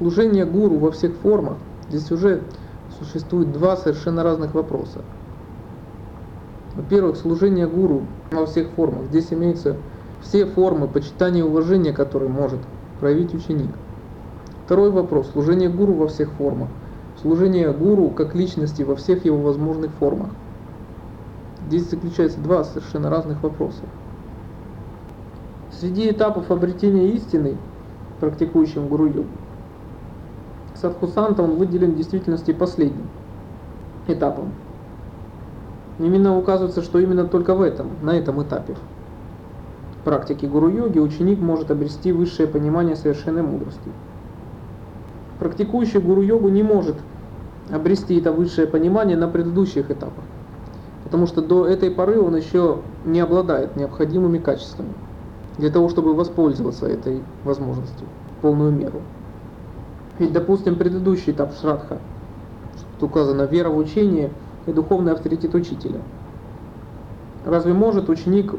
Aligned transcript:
Служение 0.00 0.46
гуру 0.46 0.78
во 0.78 0.92
всех 0.92 1.12
формах, 1.16 1.58
здесь 1.90 2.10
уже 2.10 2.40
существует 2.98 3.52
два 3.52 3.76
совершенно 3.76 4.22
разных 4.22 4.54
вопроса. 4.54 5.02
Во-первых, 6.74 7.18
служение 7.18 7.66
гуру 7.68 8.04
во 8.32 8.46
всех 8.46 8.70
формах. 8.70 9.04
Здесь 9.10 9.30
имеются 9.30 9.76
все 10.22 10.46
формы 10.46 10.88
почитания 10.88 11.40
и 11.40 11.46
уважения, 11.46 11.92
которые 11.92 12.30
может 12.30 12.60
проявить 12.98 13.34
ученик. 13.34 13.68
Второй 14.64 14.90
вопрос. 14.90 15.28
Служение 15.32 15.68
гуру 15.68 15.92
во 15.92 16.08
всех 16.08 16.30
формах. 16.32 16.70
Служение 17.20 17.70
гуру 17.70 18.08
как 18.08 18.34
личности 18.34 18.82
во 18.82 18.96
всех 18.96 19.26
его 19.26 19.36
возможных 19.36 19.90
формах. 20.00 20.30
Здесь 21.66 21.90
заключается 21.90 22.40
два 22.40 22.64
совершенно 22.64 23.10
разных 23.10 23.42
вопроса. 23.42 23.82
Среди 25.78 26.10
этапов 26.10 26.50
обретения 26.50 27.10
истины, 27.10 27.58
практикующим 28.18 28.88
гуру-йогу, 28.88 29.28
Садхусанта 30.80 31.42
он 31.42 31.56
выделен 31.56 31.92
в 31.92 31.96
действительности 31.96 32.52
последним 32.52 33.08
этапом. 34.06 34.52
Именно 35.98 36.38
указывается, 36.38 36.82
что 36.82 36.98
именно 36.98 37.24
только 37.26 37.54
в 37.54 37.60
этом, 37.60 37.88
на 38.02 38.16
этом 38.16 38.42
этапе 38.42 38.74
практики 40.04 40.46
гуру-йоги 40.46 40.98
ученик 40.98 41.38
может 41.40 41.70
обрести 41.70 42.12
высшее 42.12 42.48
понимание 42.48 42.96
совершенной 42.96 43.42
мудрости. 43.42 43.90
Практикующий 45.38 46.00
гуру-йогу 46.00 46.48
не 46.48 46.62
может 46.62 46.96
обрести 47.70 48.18
это 48.18 48.32
высшее 48.32 48.66
понимание 48.66 49.16
на 49.16 49.28
предыдущих 49.28 49.90
этапах, 49.90 50.24
потому 51.04 51.26
что 51.26 51.42
до 51.42 51.66
этой 51.66 51.90
поры 51.90 52.20
он 52.20 52.36
еще 52.36 52.78
не 53.04 53.20
обладает 53.20 53.76
необходимыми 53.76 54.38
качествами 54.38 54.92
для 55.58 55.70
того, 55.70 55.88
чтобы 55.88 56.14
воспользоваться 56.14 56.86
этой 56.86 57.22
возможностью 57.44 58.06
в 58.38 58.42
полную 58.42 58.72
меру. 58.72 59.02
Ведь, 60.20 60.34
допустим, 60.34 60.76
предыдущий 60.76 61.32
этап 61.32 61.54
Шрадха, 61.54 61.98
тут 62.98 63.08
указано 63.08 63.44
вера 63.44 63.70
в 63.70 63.78
учение 63.78 64.30
и 64.66 64.72
духовный 64.72 65.12
авторитет 65.12 65.54
учителя. 65.54 66.02
Разве 67.46 67.72
может 67.72 68.10
ученик 68.10 68.54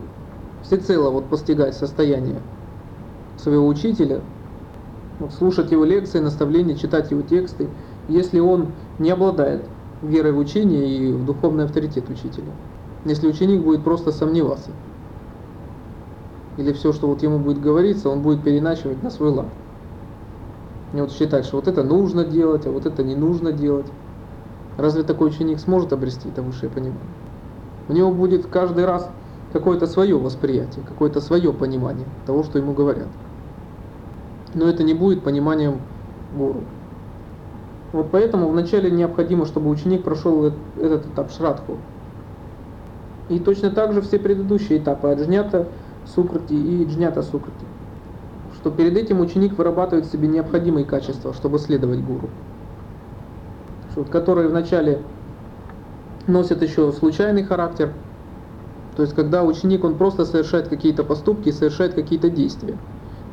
всецело 0.64 1.12
вот 1.12 1.26
постигать 1.26 1.76
состояние 1.76 2.40
своего 3.38 3.68
учителя, 3.68 4.22
вот 5.20 5.34
слушать 5.34 5.72
его 5.72 5.86
лекции, 5.86 6.18
наставления, 6.18 6.76
читать 6.76 7.12
его 7.12 7.22
тексты, 7.22 7.70
если 8.08 8.40
он 8.40 8.70
не 8.98 9.12
обладает 9.12 9.62
верой 10.02 10.32
в 10.32 10.40
учение 10.40 10.88
и 10.88 11.14
в 11.14 11.28
духовный 11.28 11.66
авторитет 11.66 12.10
учителя? 12.10 12.52
Если 13.06 13.28
ученик 13.28 13.62
будет 13.62 13.84
просто 13.84 14.12
сомневаться, 14.12 14.72
или 16.58 16.74
все, 16.74 16.92
что 16.92 17.06
вот 17.08 17.22
ему 17.22 17.38
будет 17.38 17.62
говориться, 17.62 18.10
он 18.10 18.22
будет 18.24 18.44
переначивать 18.44 19.04
на 19.04 19.12
свой 19.12 19.30
лад. 19.30 19.48
И 20.94 21.00
вот 21.00 21.12
считать, 21.12 21.46
что 21.46 21.58
вот 21.58 21.68
это 21.68 21.84
нужно 21.84 22.26
делать, 22.26 22.66
а 22.68 22.72
вот 22.72 22.86
это 22.86 23.04
не 23.04 23.16
нужно 23.16 23.52
делать. 23.52 23.86
Разве 24.78 25.04
такой 25.04 25.30
ученик 25.30 25.60
сможет 25.60 25.94
обрести 25.94 26.30
это 26.30 26.42
высшее 26.42 26.72
понимание? 26.72 27.02
У 27.88 27.94
него 27.94 28.12
будет 28.12 28.46
каждый 28.48 28.86
раз 28.86 29.10
какое-то 29.54 29.88
свое 29.88 30.18
восприятие, 30.18 30.84
какое-то 30.86 31.22
свое 31.22 31.54
понимание 31.54 32.08
того, 32.26 32.44
что 32.44 32.58
ему 32.58 32.74
говорят. 32.74 33.08
Но 34.54 34.68
это 34.68 34.84
не 34.84 34.94
будет 34.94 35.24
пониманием 35.24 35.82
гуру. 36.36 36.62
Вот 37.94 38.08
поэтому 38.12 38.48
вначале 38.50 38.90
необходимо, 38.90 39.46
чтобы 39.46 39.70
ученик 39.70 40.04
прошел 40.04 40.54
этот 40.78 41.06
этап 41.08 41.32
шрадху. 41.32 41.78
И 43.30 43.40
точно 43.40 43.72
так 43.72 43.94
же 43.94 44.02
все 44.02 44.20
предыдущие 44.20 44.80
этапы 44.80 45.10
аджнята, 45.10 45.68
сукрати 46.06 46.54
и 46.54 46.86
джнята 46.86 47.22
сукрати 47.22 47.66
что 48.62 48.70
перед 48.70 48.96
этим 48.96 49.20
ученик 49.20 49.58
вырабатывает 49.58 50.06
в 50.06 50.12
себе 50.12 50.28
необходимые 50.28 50.86
качества, 50.86 51.34
чтобы 51.34 51.58
следовать 51.58 52.02
гуру. 52.02 52.30
Которые 54.12 54.48
вначале 54.48 55.02
носят 56.28 56.62
еще 56.62 56.92
случайный 56.92 57.44
характер, 57.44 57.92
то 58.96 59.02
есть 59.02 59.16
когда 59.16 59.44
ученик 59.44 59.84
он 59.84 59.96
просто 59.96 60.26
совершает 60.26 60.68
какие-то 60.68 61.04
поступки, 61.04 61.52
совершает 61.52 61.96
какие-то 61.96 62.30
действия, 62.30 62.78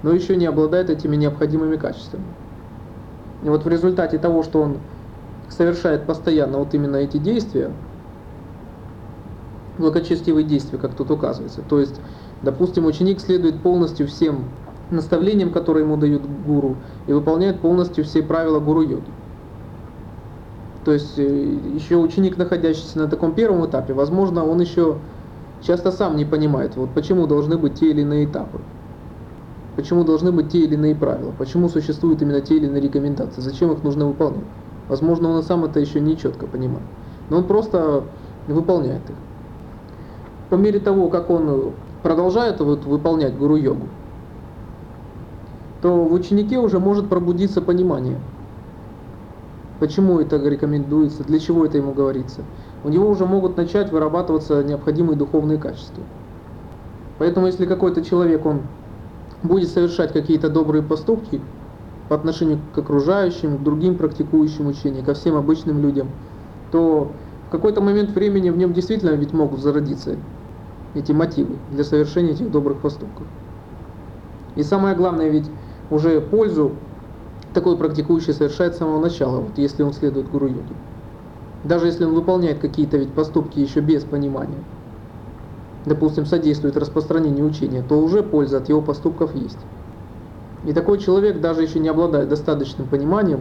но 0.02 0.12
еще 0.12 0.34
не 0.34 0.46
обладает 0.46 0.88
этими 0.88 1.14
необходимыми 1.14 1.76
качествами. 1.76 2.24
И 3.44 3.48
вот 3.50 3.64
в 3.64 3.68
результате 3.68 4.18
того, 4.18 4.42
что 4.42 4.62
он 4.62 4.78
совершает 5.50 6.06
постоянно 6.06 6.58
вот 6.58 6.72
именно 6.72 6.96
эти 6.96 7.18
действия, 7.18 7.70
благочестивые 9.76 10.44
действия, 10.44 10.78
как 10.78 10.94
тут 10.94 11.10
указывается, 11.10 11.60
то 11.68 11.78
есть, 11.78 12.00
допустим, 12.42 12.86
ученик 12.86 13.20
следует 13.20 13.60
полностью 13.60 14.08
всем 14.08 14.46
наставлениям, 14.90 15.50
которые 15.50 15.84
ему 15.84 15.96
дают 15.96 16.22
гуру, 16.46 16.76
и 17.06 17.12
выполняет 17.12 17.60
полностью 17.60 18.04
все 18.04 18.22
правила 18.22 18.60
гуру-йоги. 18.60 19.10
То 20.84 20.92
есть 20.92 21.18
э, 21.18 21.58
еще 21.74 21.96
ученик, 21.96 22.38
находящийся 22.38 22.98
на 22.98 23.08
таком 23.08 23.34
первом 23.34 23.66
этапе, 23.66 23.92
возможно, 23.92 24.44
он 24.44 24.60
еще 24.60 24.96
часто 25.60 25.92
сам 25.92 26.16
не 26.16 26.24
понимает, 26.24 26.76
вот 26.76 26.90
почему 26.90 27.26
должны 27.26 27.58
быть 27.58 27.74
те 27.74 27.90
или 27.90 28.02
иные 28.02 28.24
этапы, 28.24 28.60
почему 29.76 30.04
должны 30.04 30.32
быть 30.32 30.50
те 30.50 30.60
или 30.60 30.74
иные 30.74 30.94
правила, 30.94 31.32
почему 31.36 31.68
существуют 31.68 32.22
именно 32.22 32.40
те 32.40 32.56
или 32.56 32.66
иные 32.66 32.80
рекомендации, 32.80 33.40
зачем 33.40 33.72
их 33.72 33.82
нужно 33.82 34.06
выполнять. 34.06 34.44
Возможно, 34.88 35.28
он 35.30 35.42
сам 35.42 35.64
это 35.64 35.80
еще 35.80 36.00
не 36.00 36.16
четко 36.16 36.46
понимает, 36.46 36.86
но 37.28 37.38
он 37.38 37.44
просто 37.44 38.04
выполняет 38.46 39.02
их. 39.10 39.16
По 40.48 40.54
мере 40.54 40.80
того, 40.80 41.08
как 41.08 41.28
он 41.28 41.72
продолжает 42.02 42.60
вот 42.60 42.84
выполнять 42.84 43.36
гуру-йогу, 43.36 43.88
то 45.80 46.04
в 46.04 46.12
ученике 46.12 46.58
уже 46.58 46.78
может 46.78 47.08
пробудиться 47.08 47.62
понимание, 47.62 48.18
почему 49.78 50.18
это 50.18 50.36
рекомендуется, 50.36 51.22
для 51.24 51.38
чего 51.38 51.64
это 51.64 51.78
ему 51.78 51.92
говорится. 51.92 52.42
У 52.84 52.88
него 52.88 53.08
уже 53.08 53.26
могут 53.26 53.56
начать 53.56 53.90
вырабатываться 53.92 54.62
необходимые 54.62 55.16
духовные 55.16 55.58
качества. 55.58 56.02
Поэтому 57.18 57.46
если 57.46 57.66
какой-то 57.66 58.04
человек, 58.04 58.46
он 58.46 58.62
будет 59.42 59.68
совершать 59.68 60.12
какие-то 60.12 60.48
добрые 60.48 60.82
поступки 60.82 61.40
по 62.08 62.16
отношению 62.16 62.60
к 62.74 62.78
окружающим, 62.78 63.58
к 63.58 63.62
другим 63.62 63.96
практикующим 63.96 64.66
учения, 64.66 65.02
ко 65.02 65.14
всем 65.14 65.36
обычным 65.36 65.80
людям, 65.80 66.08
то 66.70 67.10
в 67.48 67.50
какой-то 67.50 67.80
момент 67.80 68.10
времени 68.10 68.50
в 68.50 68.56
нем 68.56 68.72
действительно 68.72 69.10
ведь 69.10 69.32
могут 69.32 69.60
зародиться 69.60 70.16
эти 70.94 71.12
мотивы 71.12 71.56
для 71.70 71.84
совершения 71.84 72.32
этих 72.32 72.50
добрых 72.50 72.78
поступков. 72.78 73.26
И 74.56 74.62
самое 74.62 74.96
главное 74.96 75.28
ведь 75.28 75.48
уже 75.90 76.20
пользу 76.20 76.72
такой 77.54 77.76
практикующий 77.76 78.32
совершает 78.32 78.74
с 78.74 78.78
самого 78.78 79.00
начала, 79.00 79.40
вот 79.40 79.56
если 79.56 79.82
он 79.82 79.92
следует 79.92 80.30
гуру 80.30 80.46
йоги. 80.46 80.74
Даже 81.64 81.86
если 81.86 82.04
он 82.04 82.14
выполняет 82.14 82.58
какие-то 82.58 82.98
ведь 82.98 83.12
поступки 83.12 83.58
еще 83.58 83.80
без 83.80 84.04
понимания, 84.04 84.62
допустим, 85.86 86.26
содействует 86.26 86.76
распространению 86.76 87.46
учения, 87.46 87.82
то 87.82 87.98
уже 87.98 88.22
польза 88.22 88.58
от 88.58 88.68
его 88.68 88.80
поступков 88.80 89.34
есть. 89.34 89.58
И 90.64 90.72
такой 90.72 90.98
человек, 90.98 91.40
даже 91.40 91.62
еще 91.62 91.78
не 91.78 91.88
обладая 91.88 92.26
достаточным 92.26 92.86
пониманием, 92.86 93.40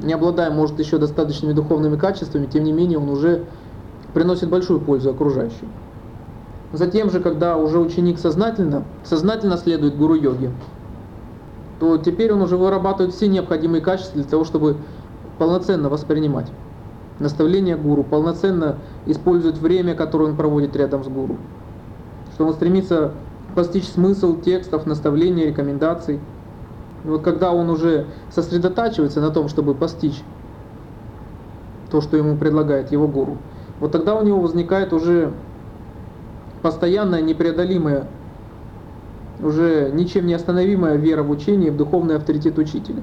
не 0.00 0.12
обладая, 0.12 0.50
может, 0.50 0.78
еще 0.78 0.98
достаточными 0.98 1.52
духовными 1.52 1.96
качествами, 1.96 2.46
тем 2.46 2.64
не 2.64 2.72
менее 2.72 2.98
он 2.98 3.08
уже 3.08 3.44
приносит 4.14 4.48
большую 4.48 4.80
пользу 4.80 5.10
окружающим. 5.10 5.68
Затем 6.72 7.10
же, 7.10 7.20
когда 7.20 7.56
уже 7.56 7.78
ученик 7.78 8.18
сознательно, 8.18 8.84
сознательно 9.02 9.56
следует 9.56 9.96
гуру 9.96 10.14
йоги, 10.14 10.50
то 11.80 11.96
теперь 11.98 12.32
он 12.32 12.42
уже 12.42 12.56
вырабатывает 12.56 13.14
все 13.14 13.28
необходимые 13.28 13.80
качества 13.80 14.20
для 14.20 14.28
того, 14.28 14.44
чтобы 14.44 14.76
полноценно 15.38 15.88
воспринимать 15.88 16.50
наставления 17.18 17.76
гуру, 17.76 18.04
полноценно 18.04 18.76
использовать 19.06 19.58
время, 19.58 19.94
которое 19.94 20.26
он 20.26 20.36
проводит 20.36 20.76
рядом 20.76 21.04
с 21.04 21.08
гуру. 21.08 21.36
Что 22.34 22.46
он 22.46 22.54
стремится 22.54 23.12
постичь 23.54 23.88
смысл 23.88 24.40
текстов, 24.40 24.86
наставлений, 24.86 25.46
рекомендаций. 25.46 26.20
И 27.04 27.08
вот 27.08 27.22
когда 27.22 27.52
он 27.52 27.70
уже 27.70 28.06
сосредотачивается 28.30 29.20
на 29.20 29.30
том, 29.30 29.48
чтобы 29.48 29.74
постичь 29.74 30.22
то, 31.90 32.00
что 32.00 32.16
ему 32.16 32.36
предлагает 32.36 32.92
его 32.92 33.08
гуру, 33.08 33.38
вот 33.80 33.92
тогда 33.92 34.14
у 34.14 34.24
него 34.24 34.40
возникает 34.40 34.92
уже 34.92 35.32
постоянная 36.62 37.22
непреодолимая 37.22 38.06
уже 39.40 39.90
ничем 39.92 40.26
не 40.26 40.34
остановимая 40.34 40.96
вера 40.96 41.22
в 41.22 41.30
учение 41.30 41.68
и 41.68 41.70
в 41.70 41.76
духовный 41.76 42.16
авторитет 42.16 42.58
учителя. 42.58 43.02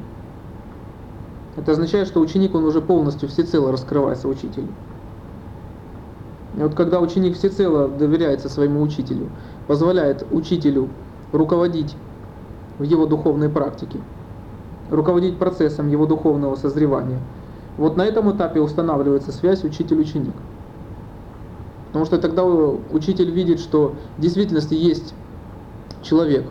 Это 1.55 1.71
означает, 1.71 2.07
что 2.07 2.19
ученик, 2.19 2.53
он 2.53 2.65
уже 2.65 2.81
полностью 2.81 3.29
всецело 3.29 3.71
раскрывается 3.71 4.27
учителю. 4.27 4.67
И 6.57 6.59
вот 6.59 6.73
когда 6.73 6.99
ученик 6.99 7.37
всецело 7.37 7.87
доверяется 7.87 8.49
своему 8.49 8.81
учителю, 8.81 9.29
позволяет 9.67 10.25
учителю 10.31 10.89
руководить 11.31 11.95
в 12.79 12.83
его 12.83 13.05
духовной 13.05 13.49
практике, 13.49 13.99
руководить 14.89 15.37
процессом 15.37 15.89
его 15.89 16.05
духовного 16.05 16.55
созревания, 16.55 17.19
вот 17.77 17.97
на 17.97 18.05
этом 18.05 18.31
этапе 18.35 18.61
устанавливается 18.61 19.31
связь 19.31 19.63
учитель-ученик. 19.63 20.33
Потому 21.87 22.05
что 22.05 22.17
тогда 22.17 22.43
учитель 22.43 23.31
видит, 23.31 23.59
что 23.59 23.95
в 24.17 24.21
действительности 24.21 24.73
есть 24.73 25.13
человек, 26.05 26.45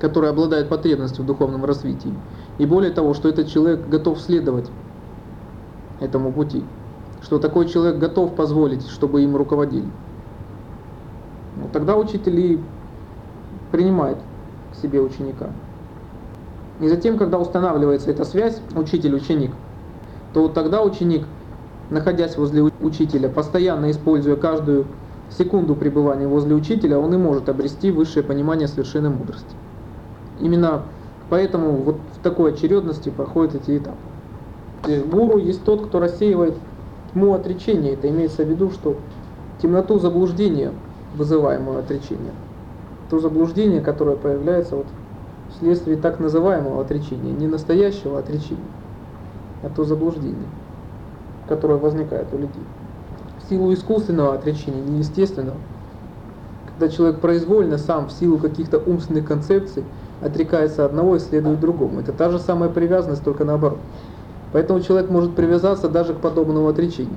который 0.00 0.30
обладает 0.30 0.68
потребностью 0.68 1.24
в 1.24 1.26
духовном 1.26 1.64
развитии. 1.64 2.14
И 2.58 2.66
более 2.66 2.92
того, 2.92 3.14
что 3.14 3.28
этот 3.28 3.48
человек 3.48 3.88
готов 3.88 4.20
следовать 4.20 4.70
этому 6.00 6.32
пути. 6.32 6.62
Что 7.22 7.38
такой 7.38 7.66
человек 7.66 7.98
готов 7.98 8.34
позволить, 8.34 8.86
чтобы 8.86 9.22
им 9.22 9.36
руководили. 9.36 9.88
Ну, 11.56 11.68
тогда 11.72 11.96
учитель 11.96 12.38
и 12.38 12.60
принимает 13.72 14.18
к 14.72 14.76
себе 14.76 15.00
ученика. 15.00 15.50
И 16.80 16.88
затем, 16.88 17.18
когда 17.18 17.38
устанавливается 17.38 18.10
эта 18.10 18.24
связь, 18.24 18.60
учитель-ученик, 18.76 19.50
то 20.32 20.42
вот 20.42 20.54
тогда 20.54 20.82
ученик, 20.82 21.26
находясь 21.90 22.36
возле 22.36 22.62
учителя, 22.62 23.28
постоянно 23.28 23.90
используя 23.90 24.36
каждую 24.36 24.86
секунду 25.36 25.74
пребывания 25.74 26.26
возле 26.26 26.54
учителя, 26.54 26.98
он 26.98 27.14
и 27.14 27.16
может 27.16 27.48
обрести 27.48 27.90
высшее 27.90 28.24
понимание 28.24 28.68
совершенной 28.68 29.10
мудрости. 29.10 29.54
Именно 30.40 30.82
поэтому 31.30 31.72
вот 31.72 31.96
в 32.18 32.22
такой 32.22 32.52
очередности 32.52 33.10
проходят 33.10 33.54
эти 33.54 33.78
этапы. 33.78 33.96
Гуру 35.10 35.38
есть 35.38 35.64
тот, 35.64 35.86
кто 35.86 36.00
рассеивает 36.00 36.54
тьму 37.12 37.34
отречения. 37.34 37.92
Это 37.92 38.08
имеется 38.08 38.44
в 38.44 38.48
виду, 38.48 38.70
что 38.70 38.96
темноту 39.60 39.98
заблуждения, 39.98 40.72
вызываемую 41.16 41.80
отречением. 41.80 42.34
То 43.10 43.18
заблуждение, 43.18 43.80
которое 43.80 44.16
появляется 44.16 44.76
вот 44.76 44.86
вследствие 45.50 45.96
так 45.96 46.20
называемого 46.20 46.80
отречения, 46.80 47.32
не 47.32 47.46
настоящего 47.46 48.18
отречения, 48.18 48.60
а 49.62 49.68
то 49.68 49.84
заблуждение, 49.84 50.48
которое 51.48 51.78
возникает 51.78 52.28
у 52.32 52.38
людей. 52.38 52.62
Силу 53.48 53.72
искусственного 53.72 54.34
отречения, 54.34 54.82
неестественного, 54.82 55.56
когда 56.66 56.94
человек 56.94 57.20
произвольно 57.20 57.78
сам 57.78 58.08
в 58.08 58.12
силу 58.12 58.38
каких-то 58.38 58.78
умственных 58.78 59.26
концепций 59.26 59.84
отрекается 60.20 60.84
одного 60.84 61.16
и 61.16 61.18
следует 61.18 61.60
другому. 61.60 62.00
Это 62.00 62.12
та 62.12 62.30
же 62.30 62.38
самая 62.38 62.68
привязанность, 62.68 63.24
только 63.24 63.44
наоборот. 63.44 63.78
Поэтому 64.52 64.80
человек 64.80 65.10
может 65.10 65.34
привязаться 65.34 65.88
даже 65.88 66.14
к 66.14 66.18
подобному 66.18 66.68
отречению. 66.68 67.16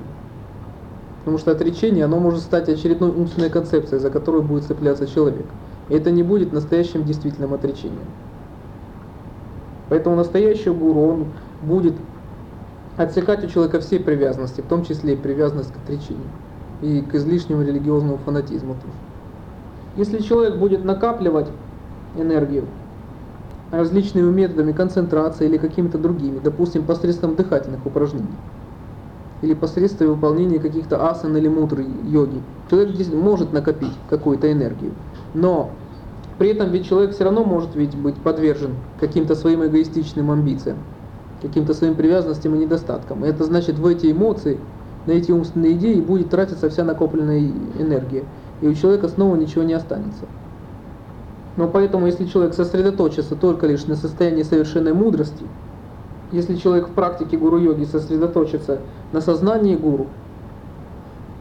Потому 1.20 1.38
что 1.38 1.52
отречение, 1.52 2.06
оно 2.06 2.20
может 2.20 2.42
стать 2.42 2.68
очередной 2.70 3.12
умственной 3.12 3.50
концепцией, 3.50 4.00
за 4.00 4.10
которую 4.10 4.44
будет 4.44 4.64
цепляться 4.64 5.08
человек. 5.08 5.46
И 5.90 5.94
это 5.94 6.12
не 6.12 6.24
будет 6.24 6.52
настоящим 6.52 7.04
действительным 7.04 7.54
отречением. 7.54 8.08
Поэтому 9.90 10.16
настоящий 10.16 10.70
гуру, 10.70 11.02
он 11.02 11.26
будет 11.62 11.94
отсекать 12.98 13.44
у 13.44 13.48
человека 13.48 13.80
все 13.80 14.00
привязанности, 14.00 14.62
в 14.62 14.66
том 14.66 14.84
числе 14.84 15.14
и 15.14 15.18
привязанность 15.18 15.72
к 15.74 15.78
отречению. 15.78 16.30
И 16.82 17.02
к 17.02 17.16
излишнему 17.16 17.62
религиозному 17.62 18.18
фанатизму 18.18 18.74
тоже. 18.74 18.94
Если 19.98 20.20
человек 20.20 20.58
будет 20.58 20.84
накапливать 20.84 21.48
энергию, 22.18 22.66
различными 23.72 24.32
методами 24.32 24.72
концентрации 24.72 25.46
или 25.46 25.58
какими-то 25.58 25.98
другими, 25.98 26.40
допустим, 26.44 26.84
посредством 26.84 27.36
дыхательных 27.36 27.86
упражнений 27.86 28.28
или 29.42 29.54
посредством 29.54 30.10
выполнения 30.10 30.60
каких-то 30.60 31.10
асан 31.10 31.36
или 31.36 31.48
мудры 31.48 31.86
йоги. 32.08 32.42
Человек 32.70 32.94
здесь 32.94 33.12
может 33.12 33.54
накопить 33.54 33.94
какую-то 34.10 34.52
энергию, 34.52 34.92
но 35.34 35.72
при 36.38 36.50
этом 36.50 36.70
ведь 36.70 36.88
человек 36.88 37.14
все 37.14 37.24
равно 37.24 37.44
может 37.44 37.76
ведь 37.76 37.96
быть 37.96 38.16
подвержен 38.16 38.72
каким-то 39.00 39.36
своим 39.36 39.66
эгоистичным 39.66 40.30
амбициям, 40.30 40.78
каким-то 41.42 41.74
своим 41.74 41.96
привязанностям 41.96 42.56
и 42.56 42.60
недостаткам. 42.60 43.26
И 43.26 43.28
это 43.28 43.44
значит 43.44 43.80
в 43.80 43.86
эти 43.86 44.12
эмоции, 44.12 44.60
на 45.06 45.12
эти 45.12 45.32
умственные 45.32 45.74
идеи 45.74 46.00
будет 46.00 46.30
тратиться 46.30 46.70
вся 46.70 46.84
накопленная 46.84 47.40
энергия, 47.80 48.24
и 48.62 48.68
у 48.68 48.74
человека 48.74 49.08
снова 49.08 49.36
ничего 49.36 49.64
не 49.64 49.74
останется. 49.74 50.26
Но 51.58 51.68
поэтому, 51.68 52.06
если 52.06 52.26
человек 52.26 52.54
сосредоточится 52.54 53.36
только 53.36 53.68
лишь 53.68 53.86
на 53.86 53.96
состоянии 53.96 54.44
совершенной 54.44 54.94
мудрости, 54.94 55.46
если 56.32 56.56
человек 56.56 56.88
в 56.88 56.92
практике 56.92 57.38
гуру-йоги 57.38 57.84
сосредоточится 57.84 58.80
на 59.12 59.20
сознании 59.20 59.76
гуру, 59.76 60.08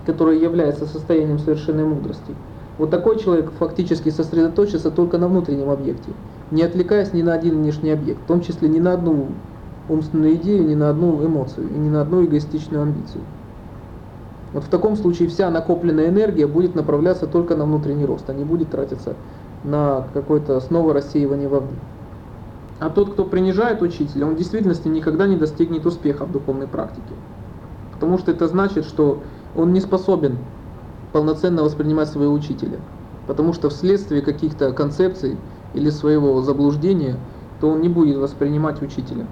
которое 0.07 0.39
является 0.39 0.87
состоянием 0.87 1.39
совершенной 1.39 1.85
мудрости, 1.85 2.35
вот 2.79 2.91
такой 2.91 3.19
человек 3.19 3.53
фактически 3.59 4.09
сосредоточится 4.09 4.91
только 4.91 5.19
на 5.19 5.29
внутреннем 5.29 5.69
объекте, 5.69 6.11
не 6.51 6.63
отвлекаясь 6.63 7.13
ни 7.13 7.23
на 7.23 7.35
один 7.35 7.59
внешний 7.59 7.91
объект, 7.91 8.21
в 8.23 8.27
том 8.27 8.41
числе 8.41 8.69
ни 8.69 8.81
на 8.81 8.95
одну 8.95 9.29
умственную 9.89 10.35
идею, 10.37 10.67
ни 10.69 10.75
на 10.75 10.91
одну 10.91 11.25
эмоцию 11.25 11.69
и 11.69 11.79
ни 11.79 11.89
на 11.89 12.03
одну 12.03 12.25
эгоистичную 12.25 12.83
амбицию. 12.83 13.23
Вот 14.53 14.65
в 14.65 14.69
таком 14.69 14.97
случае 14.97 15.29
вся 15.29 15.51
накопленная 15.51 16.09
энергия 16.09 16.47
будет 16.47 16.75
направляться 16.75 17.27
только 17.27 17.57
на 17.57 17.65
внутренний 17.65 18.05
рост, 18.05 18.29
а 18.29 18.35
не 18.35 18.45
будет 18.45 18.71
тратиться 18.71 19.15
на 19.63 20.07
какое-то 20.13 20.61
снова 20.61 20.93
рассеивание 20.93 21.49
вовне. 21.49 21.77
А 22.81 22.89
тот, 22.89 23.13
кто 23.13 23.25
принижает 23.25 23.83
учителя, 23.83 24.27
он 24.27 24.35
в 24.35 24.39
действительности 24.39 24.89
никогда 24.89 25.27
не 25.27 25.37
достигнет 25.37 25.85
успеха 25.87 26.25
в 26.25 26.33
духовной 26.33 26.67
практике. 26.67 27.15
Потому 27.93 28.19
что 28.19 28.31
это 28.31 28.49
значит, 28.49 28.87
что 28.87 29.19
он 29.55 29.73
не 29.73 29.81
способен 29.81 30.39
полноценно 31.13 31.63
воспринимать 31.63 32.09
своего 32.09 32.33
учителя. 32.33 32.79
Потому 33.27 33.53
что 33.53 33.69
вследствие 33.69 34.23
каких-то 34.23 34.73
концепций 34.73 35.37
или 35.75 35.91
своего 35.91 36.41
заблуждения, 36.41 37.17
то 37.61 37.69
он 37.69 37.83
не 37.83 37.89
будет 37.89 38.17
воспринимать 38.17 38.81
учителя. 38.81 39.27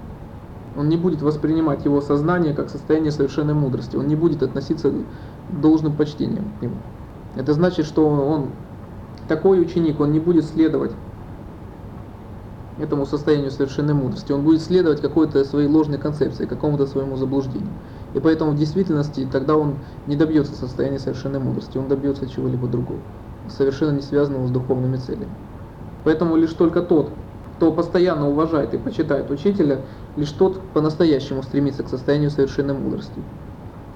Он 0.79 0.87
не 0.87 0.95
будет 0.95 1.21
воспринимать 1.21 1.83
его 1.83 1.99
сознание 1.99 2.53
как 2.53 2.69
состояние 2.69 3.11
совершенной 3.11 3.53
мудрости. 3.53 3.97
Он 3.97 4.07
не 4.07 4.15
будет 4.15 4.41
относиться 4.41 4.93
должным 5.49 5.93
почтением 5.93 6.53
к 6.57 6.61
нему. 6.61 6.75
Это 7.35 7.53
значит, 7.53 7.85
что 7.85 8.07
он 8.07 8.51
такой 9.27 9.59
ученик, 9.59 9.99
он 9.99 10.13
не 10.13 10.21
будет 10.21 10.45
следовать 10.45 10.91
этому 12.79 13.05
состоянию 13.05 13.51
совершенной 13.51 13.93
мудрости. 13.93 14.31
Он 14.31 14.41
будет 14.41 14.61
следовать 14.61 15.01
какой-то 15.01 15.43
своей 15.43 15.67
ложной 15.67 15.97
концепции, 15.97 16.45
какому-то 16.45 16.87
своему 16.87 17.17
заблуждению. 17.17 17.73
И 18.13 18.21
поэтому 18.21 18.51
в 18.51 18.55
действительности 18.55 19.27
тогда 19.29 19.57
он 19.57 19.75
не 20.07 20.15
добьется 20.15 20.55
состояния 20.55 20.97
совершенной 20.97 21.39
мудрости, 21.39 21.77
он 21.77 21.89
добьется 21.89 22.25
чего-либо 22.25 22.69
другого, 22.69 23.01
совершенно 23.49 23.97
не 23.97 24.01
связанного 24.01 24.47
с 24.47 24.51
духовными 24.51 24.95
целями. 24.95 25.27
Поэтому 26.05 26.37
лишь 26.37 26.53
только 26.53 26.81
тот, 26.81 27.09
кто 27.59 27.73
постоянно 27.73 28.29
уважает 28.29 28.73
и 28.73 28.77
почитает 28.77 29.29
учителя, 29.29 29.81
лишь 30.15 30.31
тот 30.31 30.61
по-настоящему 30.73 31.43
стремится 31.43 31.83
к 31.83 31.89
состоянию 31.89 32.31
совершенной 32.31 32.73
мудрости. 32.73 33.21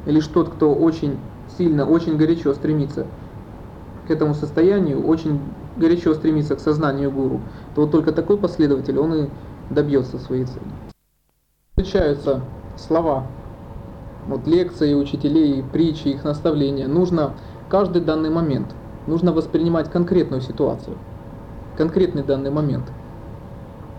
И 0.05 0.11
лишь 0.11 0.27
тот, 0.27 0.49
кто 0.49 0.73
очень 0.75 1.17
сильно, 1.57 1.85
очень 1.85 2.17
горячо 2.17 2.53
стремится 2.53 3.07
к 4.05 4.11
этому 4.11 4.33
состоянию, 4.33 5.01
очень 5.07 5.39
горячо 5.77 6.13
стремится 6.13 6.57
к 6.57 6.59
сознанию 6.59 7.09
гуру, 7.09 7.39
то 7.73 7.83
вот 7.83 7.91
только 7.91 8.11
такой 8.11 8.37
последователь, 8.37 8.99
он 8.99 9.13
и 9.13 9.29
добьется 9.69 10.17
своей 10.17 10.43
цели. 10.43 10.65
Встречаются 11.69 12.41
слова, 12.75 13.27
вот 14.27 14.45
лекции 14.45 14.93
учителей, 14.93 15.63
притчи, 15.71 16.09
их 16.09 16.25
наставления. 16.25 16.89
Нужно 16.89 17.31
каждый 17.69 18.01
данный 18.01 18.29
момент, 18.29 18.75
нужно 19.07 19.31
воспринимать 19.31 19.89
конкретную 19.89 20.41
ситуацию, 20.41 20.97
конкретный 21.77 22.23
данный 22.23 22.51
момент. 22.51 22.91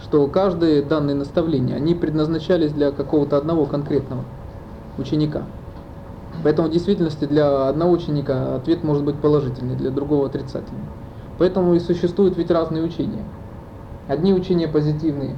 Что 0.04 0.26
каждые 0.26 0.82
данные 0.82 1.16
наставления, 1.16 1.76
они 1.76 1.94
предназначались 1.94 2.72
для 2.72 2.90
какого-то 2.90 3.38
одного 3.38 3.64
конкретного 3.64 4.24
ученика. 4.98 5.44
Поэтому 6.42 6.68
в 6.68 6.70
действительности 6.70 7.24
для 7.24 7.68
одного 7.68 7.92
ученика 7.92 8.54
ответ 8.54 8.84
может 8.84 9.02
быть 9.02 9.16
положительный, 9.16 9.76
для 9.76 9.90
другого 9.90 10.26
отрицательный. 10.26 10.84
Поэтому 11.38 11.74
и 11.74 11.80
существуют 11.80 12.36
ведь 12.36 12.50
разные 12.50 12.84
учения. 12.84 13.24
Одни 14.06 14.34
учения 14.34 14.68
позитивные, 14.68 15.36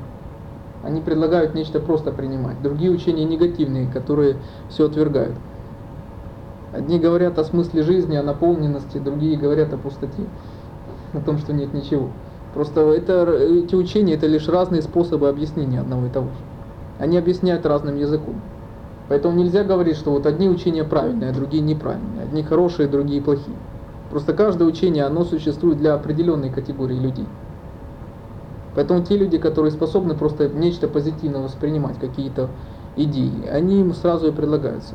они 0.82 1.00
предлагают 1.00 1.54
нечто 1.54 1.78
просто 1.78 2.10
принимать. 2.10 2.60
Другие 2.60 2.90
учения 2.90 3.24
негативные, 3.24 3.86
которые 3.86 4.36
все 4.68 4.86
отвергают. 4.86 5.36
Одни 6.72 6.98
говорят 6.98 7.38
о 7.38 7.44
смысле 7.44 7.84
жизни, 7.84 8.16
о 8.16 8.22
наполненности, 8.24 8.98
другие 8.98 9.38
говорят 9.38 9.72
о 9.72 9.76
пустоте, 9.76 10.24
о 11.12 11.20
том, 11.20 11.38
что 11.38 11.52
нет 11.52 11.72
ничего. 11.72 12.10
Просто 12.56 12.80
это, 12.80 13.30
эти 13.34 13.74
учения 13.74 14.14
это 14.14 14.26
лишь 14.26 14.48
разные 14.48 14.80
способы 14.80 15.28
объяснения 15.28 15.78
одного 15.78 16.06
и 16.06 16.08
того 16.08 16.28
же. 16.28 16.38
Они 16.98 17.18
объясняют 17.18 17.66
разным 17.66 17.98
языком. 17.98 18.40
Поэтому 19.10 19.36
нельзя 19.36 19.62
говорить, 19.62 19.98
что 19.98 20.10
вот 20.10 20.24
одни 20.24 20.48
учения 20.48 20.82
правильные, 20.82 21.32
а 21.32 21.34
другие 21.34 21.62
неправильные, 21.62 22.22
одни 22.22 22.42
хорошие, 22.42 22.88
другие 22.88 23.20
плохие. 23.20 23.58
Просто 24.10 24.32
каждое 24.32 24.64
учение, 24.64 25.04
оно 25.04 25.24
существует 25.24 25.76
для 25.76 25.92
определенной 25.92 26.48
категории 26.48 26.98
людей. 26.98 27.26
Поэтому 28.74 29.04
те 29.04 29.18
люди, 29.18 29.36
которые 29.36 29.70
способны 29.70 30.14
просто 30.14 30.48
нечто 30.48 30.88
позитивно 30.88 31.42
воспринимать, 31.42 31.98
какие-то 31.98 32.48
идеи, 32.96 33.46
они 33.52 33.82
им 33.82 33.92
сразу 33.92 34.28
и 34.28 34.32
предлагаются. 34.32 34.94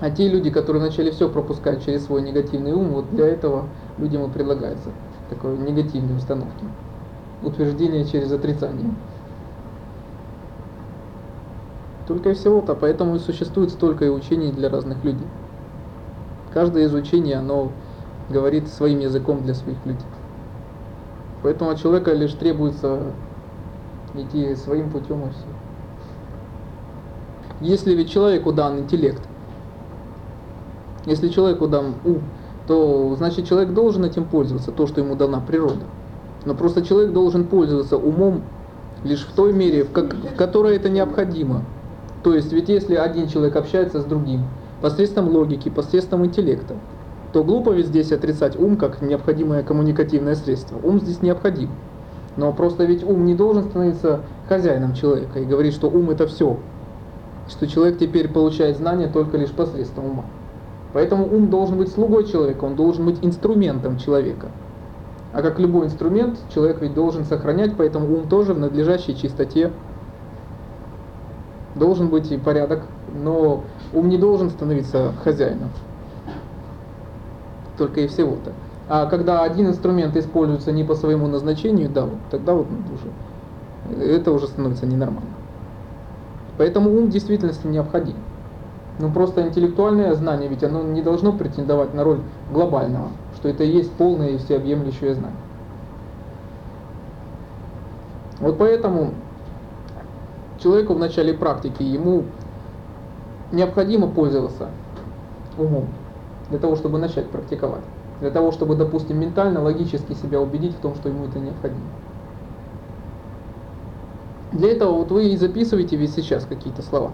А 0.00 0.10
те 0.10 0.28
люди, 0.28 0.50
которые 0.50 0.82
начали 0.82 1.12
все 1.12 1.30
пропускать 1.30 1.82
через 1.82 2.04
свой 2.04 2.20
негативный 2.20 2.72
ум, 2.72 2.88
вот 2.88 3.10
для 3.10 3.26
этого 3.26 3.64
людям 3.96 4.26
и 4.26 4.28
предлагается 4.30 4.90
такой 5.28 5.56
негативной 5.58 6.16
установки. 6.16 6.64
Утверждение 7.42 8.04
через 8.04 8.32
отрицание. 8.32 8.94
Только 12.06 12.30
и 12.30 12.34
всего-то, 12.34 12.74
поэтому 12.74 13.16
и 13.16 13.18
существует 13.18 13.70
столько 13.70 14.04
и 14.04 14.08
учений 14.08 14.50
для 14.50 14.68
разных 14.70 15.04
людей. 15.04 15.26
Каждое 16.52 16.84
из 16.84 16.94
учений, 16.94 17.34
оно 17.34 17.70
говорит 18.30 18.68
своим 18.68 19.00
языком 19.00 19.42
для 19.42 19.54
своих 19.54 19.78
людей. 19.84 20.06
Поэтому 21.42 21.70
от 21.70 21.78
человека 21.78 22.12
лишь 22.12 22.32
требуется 22.32 23.12
идти 24.14 24.54
своим 24.56 24.90
путем 24.90 25.28
и 25.28 25.30
все. 25.30 25.46
Если 27.60 27.94
ведь 27.94 28.10
человеку 28.10 28.52
дан 28.52 28.78
интеллект, 28.78 29.22
если 31.06 31.28
человеку 31.28 31.68
дан 31.68 31.94
ум, 32.04 32.22
то 32.68 33.14
значит 33.16 33.48
человек 33.48 33.72
должен 33.72 34.04
этим 34.04 34.24
пользоваться, 34.26 34.70
то, 34.70 34.86
что 34.86 35.00
ему 35.00 35.16
дана 35.16 35.40
природа. 35.40 35.86
Но 36.44 36.54
просто 36.54 36.82
человек 36.82 37.12
должен 37.12 37.44
пользоваться 37.44 37.96
умом 37.96 38.42
лишь 39.02 39.26
в 39.26 39.32
той 39.32 39.54
мере, 39.54 39.84
в, 39.84 39.90
как, 39.90 40.12
в 40.12 40.36
которой 40.36 40.76
это 40.76 40.90
необходимо. 40.90 41.64
То 42.22 42.34
есть, 42.34 42.52
ведь 42.52 42.68
если 42.68 42.94
один 42.94 43.26
человек 43.26 43.56
общается 43.56 44.02
с 44.02 44.04
другим 44.04 44.42
посредством 44.82 45.28
логики, 45.28 45.70
посредством 45.70 46.26
интеллекта, 46.26 46.74
то 47.32 47.42
глупо 47.42 47.70
ведь 47.70 47.86
здесь 47.86 48.12
отрицать 48.12 48.58
ум 48.58 48.76
как 48.76 49.00
необходимое 49.00 49.62
коммуникативное 49.62 50.34
средство. 50.34 50.78
Ум 50.82 51.00
здесь 51.00 51.22
необходим. 51.22 51.70
Но 52.36 52.52
просто 52.52 52.84
ведь 52.84 53.02
ум 53.02 53.24
не 53.24 53.34
должен 53.34 53.64
становиться 53.64 54.20
хозяином 54.46 54.94
человека 54.94 55.40
и 55.40 55.44
говорить, 55.44 55.74
что 55.74 55.88
ум 55.88 56.10
это 56.10 56.26
все. 56.26 56.58
Что 57.48 57.66
человек 57.66 57.98
теперь 57.98 58.28
получает 58.28 58.76
знания 58.76 59.08
только 59.08 59.38
лишь 59.38 59.50
посредством 59.50 60.04
ума. 60.04 60.24
Поэтому 60.92 61.26
ум 61.26 61.50
должен 61.50 61.78
быть 61.78 61.92
слугой 61.92 62.24
человека, 62.24 62.64
он 62.64 62.74
должен 62.74 63.04
быть 63.04 63.18
инструментом 63.22 63.98
человека. 63.98 64.48
А 65.32 65.42
как 65.42 65.58
любой 65.58 65.86
инструмент, 65.86 66.38
человек 66.52 66.80
ведь 66.80 66.94
должен 66.94 67.24
сохранять, 67.24 67.76
поэтому 67.76 68.12
ум 68.12 68.28
тоже 68.28 68.54
в 68.54 68.58
надлежащей 68.58 69.14
чистоте 69.14 69.70
должен 71.74 72.08
быть 72.08 72.32
и 72.32 72.38
порядок, 72.38 72.82
но 73.22 73.64
ум 73.92 74.08
не 74.08 74.16
должен 74.16 74.50
становиться 74.50 75.12
хозяином. 75.22 75.68
Только 77.76 78.00
и 78.00 78.08
всего-то. 78.08 78.52
А 78.88 79.06
когда 79.06 79.42
один 79.42 79.68
инструмент 79.68 80.16
используется 80.16 80.72
не 80.72 80.82
по 80.82 80.94
своему 80.94 81.28
назначению, 81.28 81.90
да, 81.90 82.06
вот, 82.06 82.18
тогда 82.30 82.54
вот 82.54 82.66
уже, 82.94 84.02
это 84.02 84.32
уже 84.32 84.46
становится 84.46 84.86
ненормально. 84.86 85.30
Поэтому 86.56 86.90
ум 86.90 87.06
в 87.06 87.10
действительности 87.10 87.66
необходим. 87.66 88.16
Ну 88.98 89.12
просто 89.12 89.42
интеллектуальное 89.42 90.14
знание, 90.14 90.48
ведь 90.48 90.64
оно 90.64 90.82
не 90.82 91.02
должно 91.02 91.32
претендовать 91.32 91.94
на 91.94 92.02
роль 92.02 92.20
глобального, 92.52 93.10
что 93.36 93.48
это 93.48 93.62
и 93.62 93.70
есть 93.70 93.92
полное 93.92 94.30
и 94.30 94.38
всеобъемлющее 94.38 95.14
знание. 95.14 95.38
Вот 98.40 98.58
поэтому 98.58 99.14
человеку 100.58 100.94
в 100.94 100.98
начале 100.98 101.32
практики 101.32 101.82
ему 101.82 102.24
необходимо 103.52 104.08
пользоваться 104.08 104.68
умом 105.56 105.86
для 106.50 106.58
того, 106.58 106.74
чтобы 106.74 106.98
начать 106.98 107.30
практиковать. 107.30 107.84
Для 108.20 108.30
того, 108.32 108.50
чтобы, 108.50 108.74
допустим, 108.74 109.20
ментально, 109.20 109.62
логически 109.62 110.14
себя 110.14 110.40
убедить 110.40 110.74
в 110.74 110.80
том, 110.80 110.96
что 110.96 111.08
ему 111.08 111.26
это 111.26 111.38
необходимо. 111.38 111.86
Для 114.50 114.72
этого 114.72 114.92
вот 114.92 115.12
вы 115.12 115.28
и 115.28 115.36
записываете 115.36 115.94
ведь 115.94 116.14
сейчас 116.14 116.44
какие-то 116.44 116.82
слова 116.82 117.12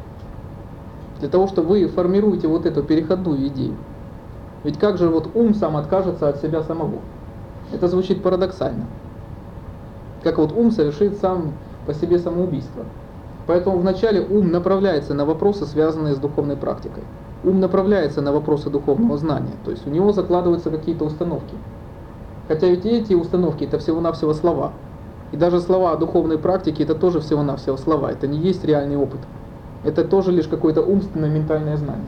для 1.21 1.29
того, 1.29 1.47
чтобы 1.47 1.69
вы 1.69 1.89
формируете 1.89 2.49
вот 2.49 2.67
эту 2.67 2.83
переходную 2.83 3.47
идею. 3.49 3.77
Ведь 4.65 4.79
как 4.79 4.99
же 4.99 5.09
вот 5.09 5.29
ум 5.35 5.55
сам 5.55 5.77
откажется 5.77 6.29
от 6.29 6.41
себя 6.41 6.63
самого? 6.63 7.01
Это 7.73 7.89
звучит 7.89 8.23
парадоксально. 8.23 8.87
Как 10.23 10.39
вот 10.39 10.53
ум 10.53 10.71
совершит 10.71 11.19
сам 11.19 11.53
по 11.87 11.95
себе 11.95 12.19
самоубийство. 12.19 12.85
Поэтому 13.47 13.79
вначале 13.79 14.23
ум 14.23 14.51
направляется 14.51 15.13
на 15.13 15.27
вопросы, 15.27 15.67
связанные 15.67 16.15
с 16.15 16.19
духовной 16.19 16.57
практикой. 16.57 17.05
Ум 17.45 17.61
направляется 17.61 18.23
на 18.23 18.33
вопросы 18.33 18.71
духовного 18.71 19.19
знания, 19.19 19.53
то 19.67 19.71
есть 19.71 19.87
у 19.87 19.91
него 19.91 20.13
закладываются 20.13 20.71
какие-то 20.71 21.05
установки. 21.05 21.55
Хотя 22.49 22.69
ведь 22.69 22.87
эти 22.87 23.13
установки 23.13 23.65
это 23.65 23.79
всего-навсего 23.79 24.33
слова. 24.33 24.73
И 25.31 25.37
даже 25.37 25.61
слова 25.61 25.93
о 25.93 25.97
духовной 25.97 26.39
практике 26.39 26.85
это 26.85 26.95
тоже 26.95 27.21
всего-навсего 27.21 27.77
слова, 27.77 28.11
это 28.11 28.27
не 28.27 28.39
есть 28.39 28.65
реальный 28.65 28.97
опыт 28.97 29.21
это 29.85 30.05
тоже 30.05 30.33
лишь 30.33 30.49
какое-то 30.49 30.83
умственное 30.83 31.31
ментальное 31.31 31.77
знание. 31.77 32.07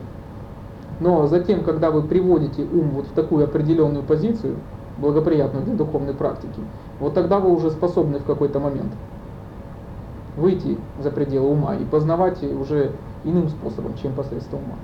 Но 0.99 1.27
затем, 1.27 1.63
когда 1.63 1.91
вы 1.91 2.01
приводите 2.01 2.63
ум 2.63 2.89
вот 2.89 3.05
в 3.05 3.11
такую 3.11 3.43
определенную 3.43 4.03
позицию, 4.03 4.55
благоприятную 4.97 5.63
для 5.63 5.75
духовной 5.75 6.13
практики, 6.13 6.59
вот 6.99 7.13
тогда 7.13 7.39
вы 7.39 7.53
уже 7.53 7.69
способны 7.69 8.19
в 8.19 8.23
какой-то 8.23 8.59
момент 8.59 8.91
выйти 10.35 10.77
за 11.01 11.11
пределы 11.11 11.49
ума 11.49 11.75
и 11.75 11.85
познавать 11.85 12.43
уже 12.43 12.91
иным 13.23 13.49
способом, 13.49 13.93
чем 14.01 14.13
посредством 14.13 14.59
ума. 14.59 14.75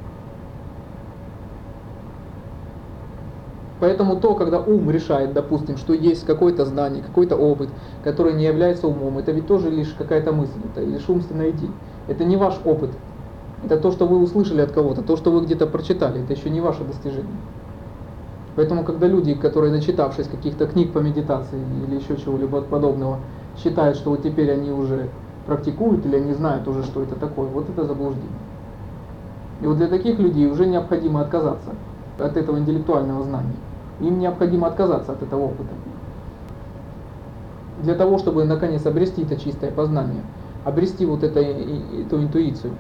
Поэтому 3.79 4.15
то, 4.15 4.33
когда 4.35 4.61
ум 4.61 4.89
решает, 4.89 5.33
допустим, 5.33 5.77
что 5.77 5.93
есть 5.93 6.25
какое-то 6.25 6.65
знание, 6.65 7.03
какой-то 7.03 7.35
опыт, 7.35 7.69
который 8.03 8.33
не 8.33 8.45
является 8.45 8.87
умом, 8.87 9.17
это 9.17 9.31
ведь 9.31 9.45
тоже 9.45 9.69
лишь 9.69 9.93
какая-то 9.97 10.31
мысль, 10.31 10.59
это 10.71 10.85
лишь 10.85 11.09
умственная 11.09 11.49
идея. 11.49 11.71
Это 12.07 12.25
не 12.25 12.37
ваш 12.37 12.55
опыт. 12.65 12.91
Это 13.63 13.77
то, 13.77 13.91
что 13.91 14.05
вы 14.05 14.21
услышали 14.21 14.61
от 14.61 14.71
кого-то, 14.71 15.01
то, 15.01 15.15
что 15.15 15.31
вы 15.31 15.45
где-то 15.45 15.67
прочитали. 15.67 16.21
Это 16.23 16.33
еще 16.33 16.49
не 16.49 16.59
ваше 16.59 16.83
достижение. 16.83 17.25
Поэтому, 18.55 18.83
когда 18.83 19.07
люди, 19.07 19.33
которые 19.33 19.71
начитавшись 19.71 20.27
каких-то 20.27 20.67
книг 20.67 20.91
по 20.91 20.99
медитации 20.99 21.59
или 21.87 21.95
еще 21.95 22.17
чего-либо 22.17 22.61
подобного, 22.61 23.19
считают, 23.57 23.97
что 23.97 24.11
вот 24.11 24.21
теперь 24.21 24.51
они 24.51 24.71
уже 24.71 25.09
практикуют 25.47 26.05
или 26.05 26.17
они 26.17 26.33
знают 26.33 26.67
уже, 26.67 26.83
что 26.83 27.01
это 27.01 27.15
такое, 27.15 27.47
вот 27.47 27.69
это 27.69 27.85
заблуждение. 27.85 28.29
И 29.61 29.65
вот 29.65 29.77
для 29.77 29.87
таких 29.87 30.19
людей 30.19 30.47
уже 30.47 30.65
необходимо 30.65 31.21
отказаться 31.21 31.71
от 32.19 32.37
этого 32.37 32.59
интеллектуального 32.59 33.23
знания. 33.23 33.55
Им 34.01 34.19
необходимо 34.19 34.67
отказаться 34.67 35.13
от 35.13 35.23
этого 35.23 35.45
опыта. 35.45 35.73
Для 37.81 37.95
того, 37.95 38.17
чтобы 38.17 38.43
наконец 38.43 38.85
обрести 38.85 39.23
это 39.23 39.37
чистое 39.37 39.71
познание– 39.71 40.21
обрести 40.65 41.05
вот 41.05 41.23
это, 41.23 41.39
эту 41.39 42.21
интуицию. 42.21 42.73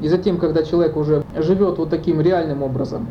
И 0.00 0.08
затем, 0.08 0.38
когда 0.38 0.62
человек 0.62 0.96
уже 0.96 1.24
живет 1.36 1.78
вот 1.78 1.90
таким 1.90 2.20
реальным 2.20 2.62
образом, 2.62 3.08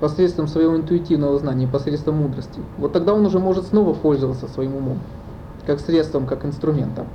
посредством 0.00 0.48
своего 0.48 0.76
интуитивного 0.76 1.38
знания, 1.38 1.66
посредством 1.66 2.16
мудрости, 2.16 2.60
вот 2.78 2.92
тогда 2.92 3.14
он 3.14 3.24
уже 3.24 3.38
может 3.38 3.66
снова 3.66 3.94
пользоваться 3.94 4.48
своим 4.48 4.76
умом, 4.76 4.98
как 5.66 5.80
средством, 5.80 6.26
как 6.26 6.44
инструментом, 6.44 7.06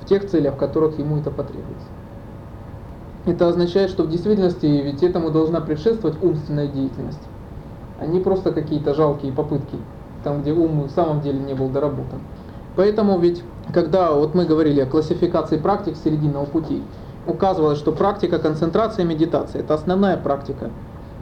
в 0.00 0.06
тех 0.06 0.28
целях, 0.28 0.54
в 0.54 0.58
которых 0.58 0.98
ему 0.98 1.18
это 1.18 1.30
потребуется. 1.30 1.86
Это 3.24 3.48
означает, 3.48 3.90
что 3.90 4.02
в 4.02 4.10
действительности 4.10 4.66
ведь 4.66 5.02
этому 5.02 5.30
должна 5.30 5.60
предшествовать 5.60 6.20
умственная 6.22 6.66
деятельность, 6.66 7.22
а 8.00 8.06
не 8.06 8.18
просто 8.18 8.50
какие-то 8.52 8.94
жалкие 8.94 9.32
попытки, 9.32 9.76
там, 10.24 10.42
где 10.42 10.52
ум 10.52 10.82
в 10.84 10.90
самом 10.90 11.20
деле 11.20 11.38
не 11.38 11.54
был 11.54 11.68
доработан. 11.68 12.18
Поэтому 12.76 13.18
ведь, 13.18 13.42
когда 13.72 14.12
вот 14.12 14.34
мы 14.34 14.44
говорили 14.44 14.80
о 14.80 14.86
классификации 14.86 15.58
практик 15.58 15.94
серединного 16.02 16.46
пути, 16.46 16.82
указывалось, 17.26 17.78
что 17.78 17.92
практика 17.92 18.38
концентрации 18.38 19.02
и 19.02 19.06
медитации– 19.06 19.60
это 19.60 19.74
основная 19.74 20.16
практика. 20.16 20.70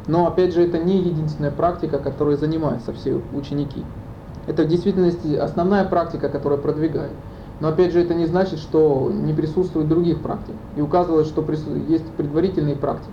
Но 0.06 0.26
опять 0.26 0.54
же, 0.54 0.62
это 0.62 0.78
не 0.78 0.98
единственная 0.98 1.50
практика, 1.50 1.98
которой 1.98 2.36
занимаются 2.36 2.92
все 2.92 3.20
ученики. 3.34 3.84
Это 4.46 4.64
в 4.64 4.68
действительности 4.68 5.34
основная 5.34 5.84
практика, 5.84 6.28
которая 6.28 6.58
продвигает. 6.58 7.12
Но 7.60 7.68
опять 7.68 7.92
же, 7.92 8.00
это 8.00 8.14
не 8.14 8.26
значит, 8.26 8.58
что 8.58 9.10
не 9.12 9.34
присутствует 9.34 9.88
других 9.88 10.22
практик. 10.22 10.54
И 10.76 10.80
указывалось, 10.80 11.28
что 11.28 11.44
есть 11.88 12.06
предварительные 12.16 12.74
практики, 12.74 13.10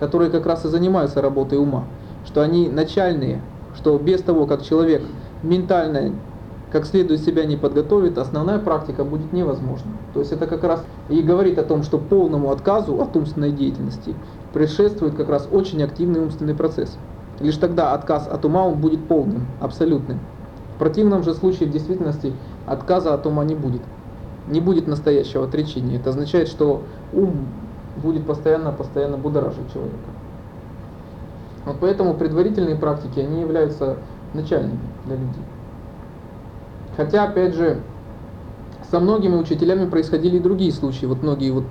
которые 0.00 0.30
как 0.30 0.46
раз 0.46 0.64
и 0.64 0.68
занимаются 0.68 1.20
работой 1.20 1.58
ума. 1.58 1.84
Что 2.24 2.40
они 2.40 2.68
начальные, 2.70 3.42
что 3.76 3.98
без 3.98 4.22
того, 4.22 4.46
как 4.46 4.62
человек 4.62 5.02
ментально 5.42 6.12
как 6.72 6.86
следует 6.86 7.20
себя 7.20 7.44
не 7.44 7.58
подготовит, 7.58 8.16
основная 8.16 8.58
практика 8.58 9.04
будет 9.04 9.34
невозможна. 9.34 9.92
То 10.14 10.20
есть 10.20 10.32
это 10.32 10.46
как 10.46 10.64
раз 10.64 10.82
и 11.10 11.20
говорит 11.20 11.58
о 11.58 11.64
том, 11.64 11.82
что 11.82 11.98
полному 11.98 12.50
отказу 12.50 13.00
от 13.00 13.14
умственной 13.14 13.52
деятельности 13.52 14.14
предшествует 14.54 15.14
как 15.14 15.28
раз 15.28 15.46
очень 15.52 15.82
активный 15.82 16.20
умственный 16.20 16.54
процесс. 16.54 16.96
Лишь 17.40 17.56
тогда 17.56 17.92
отказ 17.92 18.26
от 18.26 18.44
ума 18.46 18.64
он 18.66 18.80
будет 18.80 19.06
полным, 19.06 19.46
абсолютным. 19.60 20.18
В 20.76 20.78
противном 20.78 21.22
же 21.22 21.34
случае 21.34 21.68
в 21.68 21.72
действительности 21.72 22.32
отказа 22.66 23.12
от 23.12 23.26
ума 23.26 23.44
не 23.44 23.54
будет. 23.54 23.82
Не 24.48 24.60
будет 24.60 24.86
настоящего 24.86 25.44
отречения. 25.44 25.96
Это 25.96 26.10
означает, 26.10 26.48
что 26.48 26.82
ум 27.12 27.48
будет 28.02 28.26
постоянно-постоянно 28.26 29.18
будоражить 29.18 29.70
человека. 29.72 29.96
Вот 31.66 31.76
поэтому 31.80 32.14
предварительные 32.14 32.76
практики, 32.76 33.20
они 33.20 33.42
являются 33.42 33.98
начальными 34.32 34.80
для 35.04 35.16
людей. 35.16 35.42
Хотя, 36.96 37.24
опять 37.24 37.54
же, 37.54 37.80
со 38.90 39.00
многими 39.00 39.36
учителями 39.36 39.88
происходили 39.88 40.36
и 40.36 40.40
другие 40.40 40.72
случаи. 40.72 41.06
Вот 41.06 41.22
многие 41.22 41.50
вот 41.50 41.64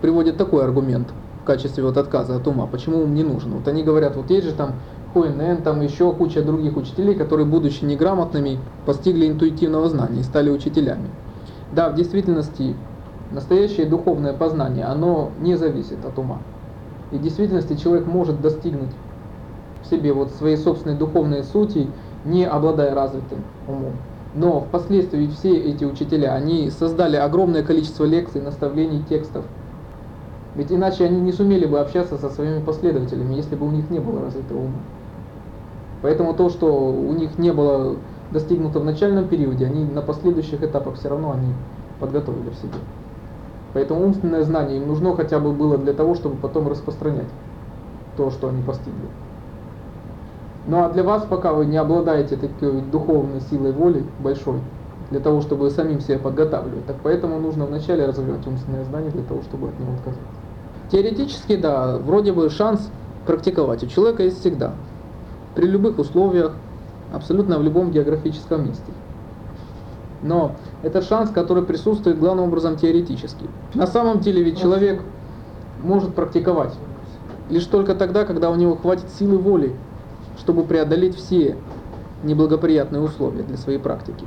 приводят 0.00 0.36
такой 0.36 0.64
аргумент 0.64 1.08
в 1.42 1.44
качестве 1.44 1.84
вот 1.84 1.96
отказа 1.96 2.36
от 2.36 2.46
ума. 2.48 2.66
Почему 2.66 3.02
ум 3.02 3.14
не 3.14 3.22
нужен? 3.22 3.52
Вот 3.52 3.68
они 3.68 3.82
говорят, 3.84 4.16
вот 4.16 4.30
есть 4.30 4.46
же 4.46 4.52
там 4.52 4.74
Хуэнен, 5.12 5.62
там 5.62 5.80
еще 5.82 6.12
куча 6.12 6.42
других 6.42 6.76
учителей, 6.76 7.14
которые, 7.14 7.46
будучи 7.46 7.84
неграмотными, 7.84 8.58
постигли 8.86 9.28
интуитивного 9.28 9.88
знания 9.88 10.20
и 10.20 10.24
стали 10.24 10.50
учителями. 10.50 11.10
Да, 11.70 11.90
в 11.90 11.94
действительности 11.94 12.74
настоящее 13.30 13.86
духовное 13.86 14.32
познание, 14.32 14.84
оно 14.84 15.30
не 15.40 15.56
зависит 15.56 16.04
от 16.04 16.18
ума. 16.18 16.38
И 17.12 17.16
в 17.16 17.22
действительности 17.22 17.76
человек 17.76 18.06
может 18.06 18.40
достигнуть 18.40 18.90
в 19.82 19.90
себе 19.90 20.12
вот 20.12 20.30
своей 20.32 20.56
собственной 20.56 20.96
духовной 20.96 21.44
сути, 21.44 21.88
не 22.24 22.44
обладая 22.44 22.94
развитым 22.94 23.44
умом. 23.68 23.92
Но 24.34 24.60
впоследствии 24.60 25.26
все 25.26 25.54
эти 25.56 25.84
учителя, 25.84 26.34
они 26.34 26.70
создали 26.70 27.16
огромное 27.16 27.62
количество 27.62 28.04
лекций, 28.04 28.40
наставлений, 28.40 29.02
текстов. 29.08 29.44
Ведь 30.54 30.72
иначе 30.72 31.04
они 31.04 31.20
не 31.20 31.32
сумели 31.32 31.66
бы 31.66 31.80
общаться 31.80 32.16
со 32.16 32.30
своими 32.30 32.62
последователями, 32.62 33.34
если 33.34 33.56
бы 33.56 33.66
у 33.66 33.70
них 33.70 33.90
не 33.90 34.00
было 34.00 34.22
развитого 34.22 34.58
ума. 34.58 34.78
Поэтому 36.02 36.34
то, 36.34 36.50
что 36.50 36.92
у 36.92 37.12
них 37.12 37.38
не 37.38 37.52
было 37.52 37.96
достигнуто 38.30 38.80
в 38.80 38.84
начальном 38.84 39.28
периоде, 39.28 39.66
они 39.66 39.84
на 39.84 40.02
последующих 40.02 40.62
этапах 40.62 40.94
все 40.96 41.08
равно 41.08 41.32
они 41.32 41.54
подготовили 42.00 42.50
в 42.50 42.54
себе. 42.54 42.78
Поэтому 43.72 44.04
умственное 44.04 44.42
знание 44.42 44.78
им 44.78 44.88
нужно 44.88 45.14
хотя 45.14 45.38
бы 45.38 45.52
было 45.52 45.78
для 45.78 45.92
того, 45.92 46.14
чтобы 46.14 46.36
потом 46.36 46.68
распространять 46.68 47.28
то, 48.16 48.30
что 48.30 48.48
они 48.48 48.62
постигли. 48.62 49.08
Ну 50.66 50.84
а 50.84 50.90
для 50.90 51.02
вас, 51.02 51.24
пока 51.28 51.52
вы 51.52 51.66
не 51.66 51.76
обладаете 51.76 52.36
такой 52.36 52.80
духовной 52.82 53.40
силой 53.40 53.72
воли 53.72 54.04
большой, 54.20 54.60
для 55.10 55.20
того, 55.20 55.40
чтобы 55.42 55.70
самим 55.70 56.00
себя 56.00 56.18
подготавливать, 56.18 56.86
так 56.86 56.96
поэтому 57.02 57.38
нужно 57.38 57.66
вначале 57.66 58.06
развивать 58.06 58.46
умственное 58.46 58.84
знание 58.84 59.10
для 59.10 59.22
того, 59.24 59.42
чтобы 59.42 59.68
от 59.68 59.78
него 59.78 59.92
отказаться. 59.92 60.22
Теоретически, 60.90 61.56
да, 61.56 61.98
вроде 61.98 62.32
бы 62.32 62.48
шанс 62.50 62.90
практиковать 63.26 63.82
у 63.82 63.86
человека 63.86 64.22
есть 64.22 64.40
всегда. 64.40 64.72
При 65.54 65.66
любых 65.66 65.98
условиях, 65.98 66.52
абсолютно 67.12 67.58
в 67.58 67.62
любом 67.62 67.90
географическом 67.90 68.66
месте. 68.66 68.92
Но 70.22 70.52
это 70.82 71.02
шанс, 71.02 71.30
который 71.30 71.64
присутствует 71.64 72.18
главным 72.18 72.46
образом 72.46 72.76
теоретически. 72.76 73.46
На 73.74 73.86
самом 73.86 74.20
деле 74.20 74.42
ведь 74.42 74.60
человек 74.60 75.02
может 75.82 76.14
практиковать 76.14 76.74
лишь 77.52 77.66
только 77.66 77.94
тогда, 77.94 78.24
когда 78.24 78.50
у 78.50 78.54
него 78.54 78.76
хватит 78.76 79.10
силы 79.18 79.36
воли, 79.36 79.74
чтобы 80.42 80.64
преодолеть 80.64 81.14
все 81.14 81.56
неблагоприятные 82.24 83.00
условия 83.00 83.44
для 83.44 83.56
своей 83.56 83.78
практики. 83.78 84.24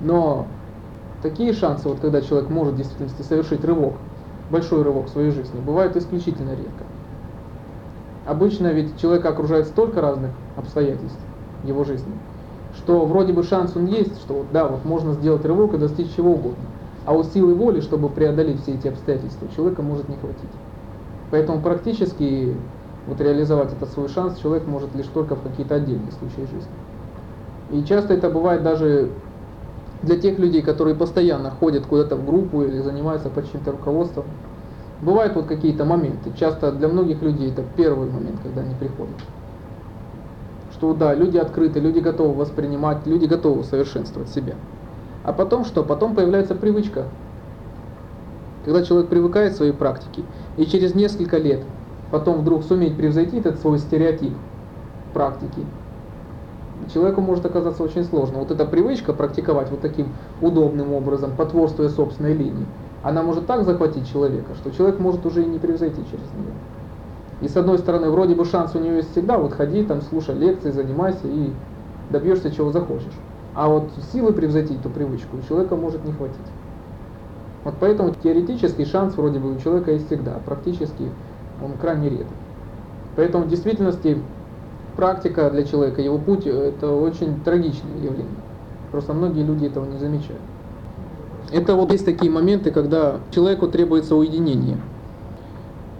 Но 0.00 0.46
такие 1.22 1.52
шансы, 1.52 1.86
вот 1.86 2.00
когда 2.00 2.22
человек 2.22 2.48
может 2.48 2.74
в 2.74 2.76
действительности 2.78 3.20
совершить 3.20 3.62
рывок, 3.62 3.94
большой 4.50 4.82
рывок 4.82 5.06
в 5.06 5.10
своей 5.10 5.32
жизни, 5.32 5.60
бывают 5.60 5.96
исключительно 5.96 6.50
редко. 6.50 6.84
Обычно 8.26 8.68
ведь 8.68 8.98
человека 8.98 9.28
окружает 9.28 9.66
столько 9.66 10.00
разных 10.00 10.30
обстоятельств 10.56 11.20
его 11.64 11.84
жизни, 11.84 12.12
что 12.74 13.04
вроде 13.04 13.34
бы 13.34 13.42
шанс 13.42 13.76
он 13.76 13.84
есть, 13.84 14.18
что 14.20 14.34
вот, 14.34 14.46
да, 14.50 14.66
вот 14.66 14.86
можно 14.86 15.12
сделать 15.12 15.44
рывок 15.44 15.74
и 15.74 15.78
достичь 15.78 16.14
чего 16.16 16.32
угодно. 16.32 16.64
А 17.04 17.12
у 17.12 17.22
силы 17.22 17.54
воли, 17.54 17.80
чтобы 17.80 18.08
преодолеть 18.08 18.62
все 18.62 18.72
эти 18.72 18.88
обстоятельства, 18.88 19.46
человека 19.54 19.82
может 19.82 20.08
не 20.08 20.16
хватить. 20.16 20.50
Поэтому 21.30 21.60
практически 21.60 22.54
вот 23.10 23.20
реализовать 23.20 23.72
этот 23.72 23.90
свой 23.90 24.08
шанс 24.08 24.38
человек 24.38 24.66
может 24.66 24.94
лишь 24.94 25.06
только 25.06 25.36
в 25.36 25.42
какие-то 25.42 25.74
отдельные 25.74 26.12
случаи 26.12 26.50
жизни. 26.50 26.72
И 27.72 27.84
часто 27.84 28.14
это 28.14 28.30
бывает 28.30 28.62
даже 28.62 29.10
для 30.02 30.18
тех 30.18 30.38
людей, 30.38 30.62
которые 30.62 30.96
постоянно 30.96 31.50
ходят 31.50 31.84
куда-то 31.84 32.16
в 32.16 32.24
группу 32.24 32.62
или 32.62 32.80
занимаются 32.80 33.28
под 33.28 33.50
чьим-то 33.50 33.72
руководством. 33.72 34.24
Бывают 35.02 35.34
вот 35.34 35.46
какие-то 35.46 35.84
моменты. 35.84 36.32
Часто 36.38 36.72
для 36.72 36.88
многих 36.88 37.20
людей 37.20 37.50
это 37.50 37.62
первый 37.76 38.10
момент, 38.10 38.40
когда 38.42 38.62
они 38.62 38.74
приходят 38.74 39.16
что 40.80 40.94
да, 40.94 41.12
люди 41.14 41.36
открыты, 41.36 41.78
люди 41.78 41.98
готовы 41.98 42.32
воспринимать, 42.32 43.06
люди 43.06 43.26
готовы 43.26 43.64
совершенствовать 43.64 44.30
себя. 44.30 44.54
А 45.24 45.34
потом 45.34 45.66
что? 45.66 45.84
Потом 45.84 46.14
появляется 46.14 46.54
привычка. 46.54 47.04
Когда 48.64 48.82
человек 48.82 49.10
привыкает 49.10 49.52
к 49.52 49.56
своей 49.56 49.72
практике, 49.72 50.22
и 50.56 50.64
через 50.64 50.94
несколько 50.94 51.36
лет 51.36 51.60
потом 52.10 52.40
вдруг 52.40 52.64
суметь 52.64 52.96
превзойти 52.96 53.38
этот 53.38 53.60
свой 53.60 53.78
стереотип 53.78 54.32
практики, 55.12 55.64
человеку 56.92 57.20
может 57.20 57.44
оказаться 57.46 57.82
очень 57.82 58.04
сложно. 58.04 58.38
Вот 58.38 58.50
эта 58.50 58.64
привычка 58.64 59.12
практиковать 59.12 59.70
вот 59.70 59.80
таким 59.80 60.08
удобным 60.40 60.92
образом, 60.92 61.32
потворствуя 61.36 61.88
собственной 61.88 62.34
линии, 62.34 62.66
она 63.02 63.22
может 63.22 63.46
так 63.46 63.64
захватить 63.64 64.10
человека, 64.10 64.54
что 64.56 64.70
человек 64.70 64.98
может 64.98 65.24
уже 65.24 65.42
и 65.42 65.46
не 65.46 65.58
превзойти 65.58 66.02
через 66.04 66.32
нее. 66.34 66.52
И 67.40 67.48
с 67.48 67.56
одной 67.56 67.78
стороны, 67.78 68.10
вроде 68.10 68.34
бы 68.34 68.44
шанс 68.44 68.74
у 68.74 68.78
нее 68.78 68.96
есть 68.96 69.12
всегда, 69.12 69.38
вот 69.38 69.54
ходи 69.54 69.82
там, 69.82 70.02
слушай 70.02 70.34
лекции, 70.34 70.70
занимайся 70.70 71.26
и 71.26 71.50
добьешься 72.10 72.50
чего 72.50 72.70
захочешь. 72.70 73.12
А 73.54 73.68
вот 73.68 73.90
силы 74.12 74.32
превзойти 74.32 74.74
эту 74.74 74.90
привычку 74.90 75.38
у 75.38 75.48
человека 75.48 75.76
может 75.76 76.04
не 76.04 76.12
хватить. 76.12 76.36
Вот 77.64 77.74
поэтому 77.80 78.14
теоретический 78.22 78.84
шанс 78.84 79.16
вроде 79.16 79.38
бы 79.38 79.54
у 79.54 79.58
человека 79.58 79.92
есть 79.92 80.06
всегда, 80.06 80.36
а 80.36 80.40
практически 80.40 81.10
он 81.62 81.72
крайне 81.80 82.08
редок. 82.08 82.26
Поэтому 83.16 83.44
в 83.44 83.48
действительности 83.48 84.18
практика 84.96 85.50
для 85.50 85.64
человека, 85.64 86.00
его 86.00 86.18
путь, 86.18 86.46
это 86.46 86.92
очень 86.92 87.40
трагичное 87.40 87.96
явление. 87.96 88.26
Просто 88.90 89.12
многие 89.12 89.44
люди 89.44 89.66
этого 89.66 89.84
не 89.84 89.98
замечают. 89.98 90.40
Это 91.52 91.74
вот 91.74 91.90
есть 91.90 92.04
такие 92.04 92.30
моменты, 92.30 92.70
когда 92.70 93.16
человеку 93.30 93.66
требуется 93.66 94.14
уединение. 94.14 94.78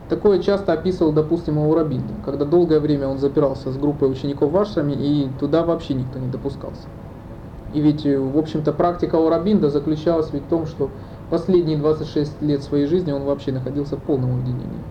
Такое 0.09 0.41
часто 0.41 0.73
описывал, 0.73 1.13
допустим, 1.13 1.59
Аурабинда, 1.59 2.15
когда 2.25 2.45
долгое 2.45 2.81
время 2.81 3.07
он 3.07 3.19
запирался 3.19 3.71
с 3.71 3.77
группой 3.77 4.11
учеников 4.11 4.51
в 4.51 4.57
ашраме, 4.57 4.95
и 4.95 5.29
туда 5.39 5.65
вообще 5.65 5.95
никто 5.95 6.19
не 6.19 6.29
допускался. 6.29 6.83
И 7.75 7.81
ведь, 7.81 8.05
э, 8.05 8.19
в 8.19 8.37
общем-то, 8.37 8.73
практика 8.73 9.17
Аурабинда 9.17 9.71
заключалась 9.71 10.33
ведь 10.33 10.43
в 10.43 10.49
том, 10.49 10.67
что 10.67 10.91
последние 11.31 11.79
26 11.79 12.43
лет 12.43 12.63
своей 12.63 12.87
жизни 12.87 13.13
он 13.13 13.23
вообще 13.23 13.53
находился 13.53 13.97
в 13.97 14.03
полном 14.03 14.35
уединении, 14.35 14.83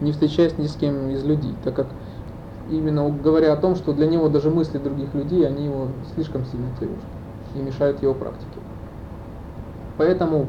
не 0.00 0.12
встречаясь 0.12 0.58
ни 0.58 0.66
с 0.66 0.74
кем 0.74 1.10
из 1.10 1.24
людей, 1.24 1.54
так 1.64 1.74
как 1.74 1.86
именно 2.70 3.08
говоря 3.10 3.52
о 3.52 3.56
том, 3.56 3.76
что 3.76 3.92
для 3.92 4.06
него 4.06 4.28
даже 4.28 4.50
мысли 4.50 4.78
других 4.78 5.14
людей, 5.14 5.46
они 5.46 5.66
его 5.66 5.88
слишком 6.14 6.44
сильно 6.44 6.68
тревожат 6.78 7.04
и 7.54 7.58
мешают 7.58 8.02
его 8.02 8.14
практике. 8.14 8.60
Поэтому 9.98 10.46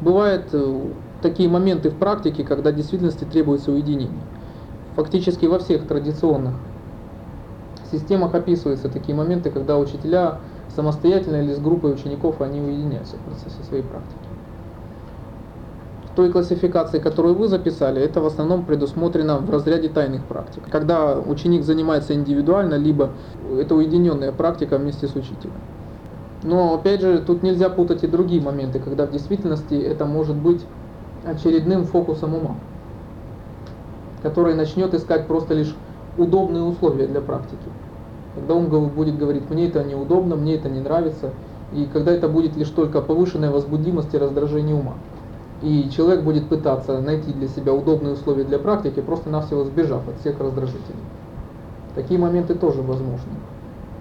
бывает 0.00 0.48
э, 0.52 0.80
такие 1.22 1.48
моменты 1.48 1.90
в 1.90 1.96
практике, 1.96 2.44
когда 2.44 2.70
в 2.70 2.74
действительности 2.74 3.24
требуется 3.24 3.72
уединение. 3.72 4.24
Фактически 4.96 5.46
во 5.46 5.58
всех 5.58 5.86
традиционных 5.86 6.54
системах 7.90 8.34
описываются 8.34 8.88
такие 8.88 9.14
моменты, 9.14 9.50
когда 9.50 9.78
учителя 9.78 10.40
самостоятельно 10.74 11.36
или 11.36 11.54
с 11.54 11.58
группой 11.58 11.92
учеников 11.92 12.40
они 12.40 12.60
уединяются 12.60 13.16
в 13.16 13.20
процессе 13.20 13.62
своей 13.68 13.82
практики. 13.82 14.31
Той 16.14 16.30
классификации, 16.30 16.98
которую 16.98 17.34
вы 17.34 17.48
записали, 17.48 18.02
это 18.02 18.20
в 18.20 18.26
основном 18.26 18.66
предусмотрено 18.66 19.38
в 19.38 19.48
разряде 19.48 19.88
тайных 19.88 20.24
практик. 20.24 20.62
Когда 20.70 21.18
ученик 21.18 21.64
занимается 21.64 22.12
индивидуально, 22.12 22.74
либо 22.74 23.10
это 23.58 23.74
уединенная 23.74 24.30
практика 24.30 24.76
вместе 24.76 25.08
с 25.08 25.14
учителем. 25.14 25.54
Но 26.42 26.74
опять 26.74 27.00
же, 27.00 27.20
тут 27.20 27.42
нельзя 27.42 27.70
путать 27.70 28.04
и 28.04 28.06
другие 28.06 28.42
моменты, 28.42 28.78
когда 28.78 29.06
в 29.06 29.10
действительности 29.10 29.74
это 29.74 30.04
может 30.04 30.36
быть 30.36 30.60
очередным 31.24 31.84
фокусом 31.84 32.34
ума, 32.34 32.56
который 34.22 34.54
начнет 34.54 34.92
искать 34.92 35.26
просто 35.26 35.54
лишь 35.54 35.74
удобные 36.18 36.62
условия 36.62 37.06
для 37.06 37.22
практики. 37.22 37.56
Когда 38.34 38.54
ум 38.54 38.66
будет 38.66 39.16
говорить, 39.16 39.48
мне 39.48 39.68
это 39.68 39.84
неудобно, 39.84 40.36
мне 40.36 40.56
это 40.56 40.68
не 40.68 40.80
нравится, 40.80 41.30
и 41.72 41.86
когда 41.86 42.12
это 42.12 42.28
будет 42.28 42.56
лишь 42.56 42.68
только 42.68 43.00
повышенная 43.00 43.50
возбудимость 43.50 44.12
и 44.12 44.18
раздражение 44.18 44.74
ума. 44.74 44.94
И 45.62 45.88
человек 45.90 46.22
будет 46.22 46.48
пытаться 46.48 47.00
найти 47.00 47.32
для 47.32 47.46
себя 47.46 47.72
удобные 47.72 48.14
условия 48.14 48.42
для 48.42 48.58
практики, 48.58 49.00
просто-навсего 49.00 49.64
сбежав 49.64 50.08
от 50.08 50.18
всех 50.18 50.40
раздражителей. 50.40 50.98
Такие 51.94 52.18
моменты 52.18 52.54
тоже 52.54 52.82
возможны. 52.82 53.32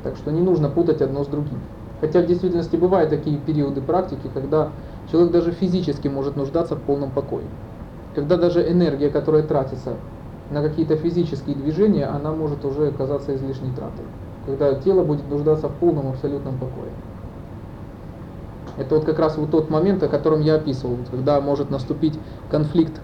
Так 0.04 0.15
что 0.17 0.32
не 0.32 0.41
нужно 0.41 0.69
путать 0.69 1.02
одно 1.02 1.24
с 1.24 1.28
другим. 1.28 1.60
Хотя 2.00 2.21
в 2.21 2.26
действительности 2.26 2.76
бывают 2.78 3.12
такие 3.12 3.38
периоды 3.38 3.80
практики, 3.80 4.28
когда 4.34 4.69
человек 5.12 5.32
даже 5.32 5.52
физически 5.52 6.08
может 6.08 6.36
нуждаться 6.36 6.76
в 6.76 6.82
полном 6.82 7.12
покое. 7.12 7.45
Когда 8.15 8.38
даже 8.38 8.67
энергия, 8.67 9.10
которая 9.10 9.43
тратится 9.43 9.93
на 10.50 10.63
какие-то 10.63 10.97
физические 10.97 11.56
движения, 11.56 12.06
она 12.06 12.32
может 12.32 12.65
уже 12.65 12.88
оказаться 12.88 13.36
излишней 13.36 13.71
тратой. 13.76 14.06
Когда 14.47 14.74
тело 14.74 15.04
будет 15.04 15.30
нуждаться 15.30 15.69
в 15.69 15.76
полном 15.76 16.10
абсолютном 16.10 16.58
покое. 16.58 16.89
Это 18.78 18.96
вот 18.96 19.06
как 19.06 19.20
раз 19.20 19.38
вот 19.38 19.52
тот 19.52 19.70
момент, 19.70 20.02
о 20.04 20.08
котором 20.08 20.42
я 20.42 20.56
описывал, 20.56 20.98
когда 21.10 21.40
может 21.42 21.70
наступить 21.70 22.18
конфликт, 22.50 23.00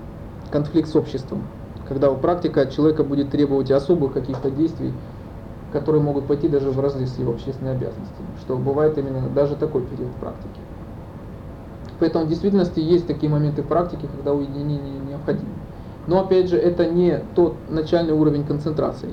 конфликт 0.51 0.89
с 0.89 0.95
обществом. 0.95 1.43
Когда 1.87 2.11
практика 2.11 2.65
человека 2.65 3.03
будет 3.03 3.31
требовать 3.31 3.71
особых 3.71 4.13
каких-то 4.13 4.49
действий, 4.49 4.93
которые 5.71 6.01
могут 6.01 6.25
пойти 6.27 6.47
даже 6.47 6.71
в 6.71 6.79
разрез 6.79 7.13
с 7.13 7.19
его 7.19 7.33
общественной 7.33 7.71
обязанностями, 7.71 8.27
что 8.41 8.57
бывает 8.57 8.97
именно 8.97 9.27
даже 9.29 9.55
такой 9.55 9.81
период 9.81 10.11
практики. 10.15 10.59
Поэтому 11.99 12.25
в 12.25 12.29
действительности 12.29 12.79
есть 12.79 13.07
такие 13.07 13.31
моменты 13.31 13.63
в 13.63 13.67
практике, 13.67 14.07
когда 14.07 14.33
уединение 14.33 14.79
необходимо. 15.09 15.49
Но 16.07 16.21
опять 16.21 16.49
же, 16.49 16.57
это 16.57 16.85
не 16.85 17.21
тот 17.35 17.55
начальный 17.69 18.13
уровень 18.13 18.45
концентрации, 18.45 19.09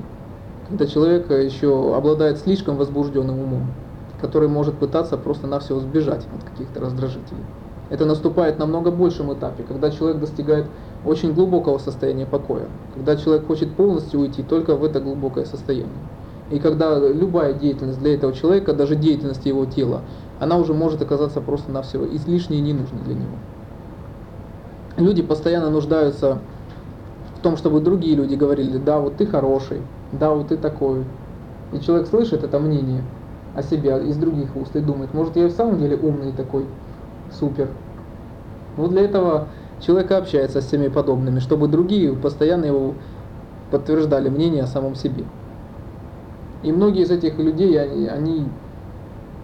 когда 0.69 0.87
человек 0.87 1.31
еще 1.31 1.97
обладает 1.97 2.39
слишком 2.39 2.77
возбужденным 2.77 3.39
умом, 3.39 3.67
который 4.25 4.49
может 4.49 4.79
пытаться 4.79 5.19
просто-навсего 5.19 5.81
сбежать 5.81 6.27
от 6.35 6.49
каких-то 6.49 6.81
раздражителей. 6.81 7.45
Это 7.91 8.07
наступает 8.07 8.59
на 8.59 8.65
много 8.65 8.91
большем 8.91 9.31
этапе, 9.35 9.65
когда 9.65 9.91
человек 9.91 10.19
достигает 10.19 10.65
очень 11.05 11.35
глубокого 11.35 11.77
состояния 11.77 12.25
покоя, 12.25 12.69
когда 12.95 13.17
человек 13.17 13.47
хочет 13.47 13.77
полностью 13.77 14.21
уйти 14.21 14.43
только 14.43 14.77
в 14.77 14.85
это 14.85 15.01
глубокое 15.01 15.45
состояние. 15.45 15.93
И 16.51 16.59
когда 16.59 16.99
любая 16.99 17.53
деятельность 17.53 17.99
для 17.99 18.15
этого 18.15 18.33
человека, 18.33 18.73
даже 18.73 18.97
деятельность 18.97 19.45
его 19.45 19.67
тела, 19.67 20.01
она 20.41 20.57
уже 20.57 20.73
может 20.73 21.03
оказаться 21.03 21.43
просто-навсего 21.43 22.07
излишней 22.07 22.61
и 22.61 22.63
ненужной 22.63 23.03
для 23.05 23.17
него. 23.17 23.37
Люди 24.97 25.21
постоянно 25.21 25.69
нуждаются 25.69 26.39
в 27.37 27.43
том, 27.43 27.59
чтобы 27.59 27.83
другие 27.83 28.17
люди 28.17 28.37
говорили, 28.37 28.79
да, 28.79 29.01
вот 29.01 29.17
ты 29.17 29.27
хороший, 29.27 29.83
да, 30.13 30.33
вот 30.33 30.49
ты 30.49 30.57
такой. 30.57 31.05
И 31.75 31.81
человек 31.81 32.09
слышит 32.09 32.43
это 32.43 32.59
мнение 32.59 33.03
о 33.55 33.63
себе 33.63 33.91
из 34.09 34.17
других 34.17 34.57
уст 34.57 34.75
и 34.77 34.81
думает, 34.81 35.15
может 35.15 35.37
я 35.37 35.47
в 35.47 35.53
самом 35.53 35.79
деле 35.79 35.97
умный 35.97 36.33
такой, 36.33 36.67
супер. 37.33 37.69
Вот 38.77 38.91
для 38.91 39.03
этого 39.03 39.49
человек 39.81 40.11
общается 40.11 40.61
с 40.61 40.67
теми 40.67 40.89
подобными, 40.89 41.39
чтобы 41.39 41.69
другие 41.69 42.15
постоянно 42.15 42.65
его 42.65 42.95
подтверждали 43.71 44.29
мнение 44.29 44.65
о 44.65 44.67
самом 44.67 44.95
себе. 44.95 45.25
И 46.63 46.73
многие 46.73 47.03
из 47.03 47.11
этих 47.11 47.39
людей, 47.39 47.81
они, 47.81 48.07
они 48.07 48.47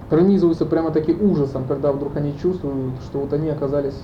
пронизываются 0.09 0.67
прямо 0.67 0.91
таки 0.91 1.13
ужасом, 1.13 1.65
когда 1.69 1.93
вдруг 1.93 2.17
они 2.17 2.35
чувствуют, 2.41 2.95
что 3.05 3.21
вот 3.21 3.33
они 3.33 3.49
оказались 3.49 4.01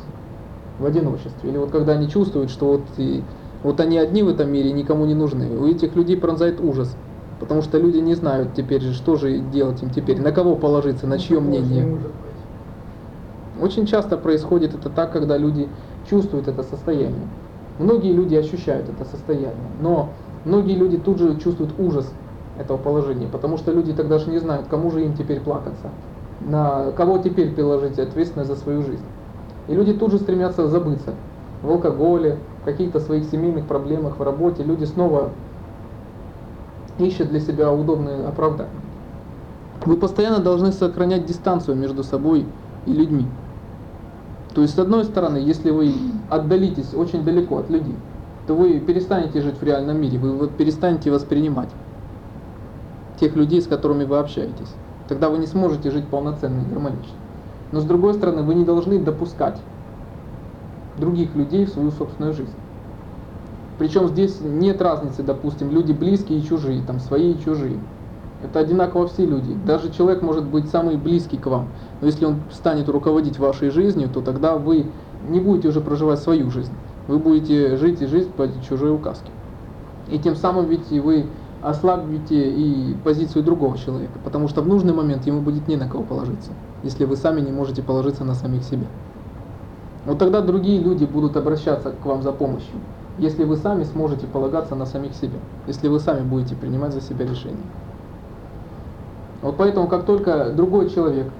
в 0.79 0.85
одиночестве. 0.85 1.51
Или 1.51 1.59
вот 1.59 1.71
когда 1.71 1.93
они 1.93 2.09
чувствуют, 2.09 2.51
что 2.51 2.67
вот, 2.67 2.83
и, 2.99 3.23
вот 3.63 3.81
они 3.81 3.99
одни 3.99 4.23
в 4.23 4.29
этом 4.29 4.51
мире, 4.53 4.73
никому 4.73 5.07
не 5.07 5.15
нужны. 5.15 5.49
У 5.59 5.67
этих 5.67 5.97
людей 5.97 6.17
пронзает 6.17 6.61
ужас. 6.61 6.97
Потому 7.39 7.63
что 7.63 7.79
люди 7.79 7.99
не 7.99 8.15
знают 8.15 8.55
теперь 8.55 8.81
же, 8.81 8.95
что 8.95 9.17
же 9.17 9.39
делать 9.39 9.83
им 9.83 9.91
теперь, 9.91 10.21
на 10.21 10.33
кого 10.33 10.57
положиться, 10.57 11.07
на 11.07 11.19
чье 11.19 11.41
мнение. 11.41 11.99
Очень 13.61 13.87
часто 13.87 14.17
происходит 14.17 14.75
это 14.75 14.91
так, 14.91 15.13
когда 15.13 15.37
люди 15.37 15.69
чувствуют 16.09 16.49
это 16.49 16.63
состояние. 16.63 17.27
Многие 17.79 18.13
люди 18.13 18.35
ощущают 18.35 18.89
это 18.89 19.05
состояние, 19.05 19.53
но 19.81 20.11
многие 20.45 20.75
люди 20.75 20.97
тут 20.97 21.19
же 21.19 21.39
чувствуют 21.39 21.73
ужас 21.79 22.11
этого 22.59 22.79
положения, 22.79 23.29
потому 23.31 23.59
что 23.59 23.73
люди 23.73 23.93
тогда 23.93 24.19
же 24.19 24.31
не 24.31 24.39
знают, 24.39 24.67
кому 24.69 24.91
же 24.91 25.05
им 25.05 25.15
теперь 25.15 25.41
плакаться, 25.41 25.91
на 26.41 26.91
кого 26.93 27.19
теперь 27.19 27.53
приложить 27.55 27.99
ответственность 27.99 28.51
за 28.51 28.57
свою 28.57 28.83
жизнь. 28.83 29.05
И 29.69 29.75
люди 29.75 29.93
тут 29.93 30.13
же 30.13 30.19
стремятся 30.19 30.69
забыться 30.69 31.15
в 31.63 31.71
алкоголе, 31.71 32.39
в 32.63 32.65
каких-то 32.65 33.01
своих 33.01 33.25
семейных 33.25 33.67
проблемах, 33.67 34.19
в 34.19 34.23
работе. 34.23 34.63
Люди 34.63 34.85
снова 34.85 35.31
ищут 36.99 37.29
для 37.31 37.41
себя 37.41 37.73
удобные 37.73 38.27
оправдания. 38.27 38.71
Вы 39.85 39.97
постоянно 39.97 40.39
должны 40.39 40.73
сохранять 40.73 41.27
дистанцию 41.27 41.77
между 41.77 42.03
собой 42.03 42.47
и 42.87 42.93
людьми. 42.93 43.27
То 44.55 44.63
есть, 44.63 44.75
с 44.75 44.79
одной 44.79 45.05
стороны, 45.05 45.37
если 45.37 45.71
вы 45.71 45.95
отдалитесь 46.31 46.95
очень 46.95 47.23
далеко 47.25 47.59
от 47.59 47.71
людей, 47.71 47.95
то 48.47 48.55
вы 48.55 48.81
перестанете 48.81 49.43
жить 49.43 49.57
в 49.61 49.63
реальном 49.63 50.01
мире, 50.01 50.19
вы 50.19 50.49
перестанете 50.49 51.11
воспринимать 51.11 51.69
тех 53.21 53.37
людей, 53.37 53.61
с 53.61 53.67
которыми 53.67 54.05
вы 54.05 54.19
общаетесь. 54.19 54.73
Тогда 55.09 55.29
вы 55.29 55.39
не 55.39 55.47
сможете 55.47 55.91
жить 55.91 56.07
полноценно 56.07 56.63
и 56.63 56.65
гармонично. 56.65 57.15
Но 57.73 57.81
с 57.81 57.85
другой 57.85 58.15
стороны, 58.15 58.43
вы 58.43 58.55
не 58.55 58.65
должны 58.65 58.99
допускать 58.99 59.61
других 60.99 61.35
людей 61.35 61.67
в 61.67 61.71
свою 61.71 61.91
собственную 61.91 62.33
жизнь. 62.33 62.55
Причем 63.79 64.09
здесь 64.09 64.41
нет 64.41 64.81
разницы, 64.81 65.23
допустим, 65.23 65.71
люди 65.71 65.93
близкие 65.93 66.39
и 66.39 66.45
чужие, 66.45 66.83
там 66.83 66.99
свои 67.01 67.33
и 67.33 67.41
чужие. 67.41 67.79
Это 68.43 68.61
одинаково 68.61 69.07
все 69.09 69.27
люди. 69.27 69.57
Даже 69.67 69.91
человек 69.91 70.23
может 70.23 70.45
быть 70.45 70.69
самый 70.69 70.97
близкий 70.97 71.37
к 71.37 71.47
вам. 71.47 71.69
Но 72.01 72.07
если 72.07 72.25
он 72.25 72.37
станет 72.53 72.89
руководить 72.89 73.39
вашей 73.39 73.71
жизнью, 73.71 74.09
то 74.09 74.21
тогда 74.21 74.57
вы 74.57 74.87
не 75.29 75.41
будете 75.41 75.69
уже 75.69 75.81
проживать 75.81 76.21
свою 76.21 76.51
жизнь. 76.51 76.73
Вы 77.09 77.19
будете 77.19 77.77
жить 77.77 78.03
и 78.03 78.07
жизнь 78.07 78.31
по 78.31 78.49
чужой 78.69 78.95
указке. 78.95 79.31
И 80.11 80.19
тем 80.19 80.37
самым 80.37 80.67
ведь 80.67 80.89
вы 80.91 81.27
ослабите 81.63 82.51
и 82.51 82.95
позицию 83.03 83.43
другого 83.43 83.77
человека, 83.77 84.19
потому 84.23 84.49
что 84.49 84.63
в 84.63 84.69
нужный 84.69 84.93
момент 84.93 85.27
ему 85.27 85.41
будет 85.41 85.67
не 85.69 85.77
на 85.77 85.89
кого 85.89 86.05
положиться, 86.05 86.53
если 86.83 87.05
вы 87.05 87.17
сами 87.17 87.41
не 87.41 87.51
можете 87.51 87.83
положиться 87.83 88.25
на 88.25 88.35
самих 88.35 88.63
себя. 88.63 88.87
Вот 90.05 90.19
тогда 90.19 90.41
другие 90.43 90.81
люди 90.81 91.05
будут 91.05 91.37
обращаться 91.37 91.91
к 91.91 92.07
вам 92.07 92.23
за 92.23 92.31
помощью, 92.31 92.77
если 93.19 93.45
вы 93.45 93.57
сами 93.57 93.85
сможете 93.85 94.27
полагаться 94.27 94.75
на 94.75 94.87
самих 94.87 95.15
себя, 95.15 95.39
если 95.67 95.89
вы 95.89 96.01
сами 96.01 96.21
будете 96.21 96.55
принимать 96.55 96.93
за 96.93 97.01
себя 97.01 97.27
решения. 97.27 97.57
Вот 99.43 99.57
поэтому, 99.57 99.87
как 99.89 100.05
только 100.05 100.51
другой 100.51 100.91
человек 100.91 101.31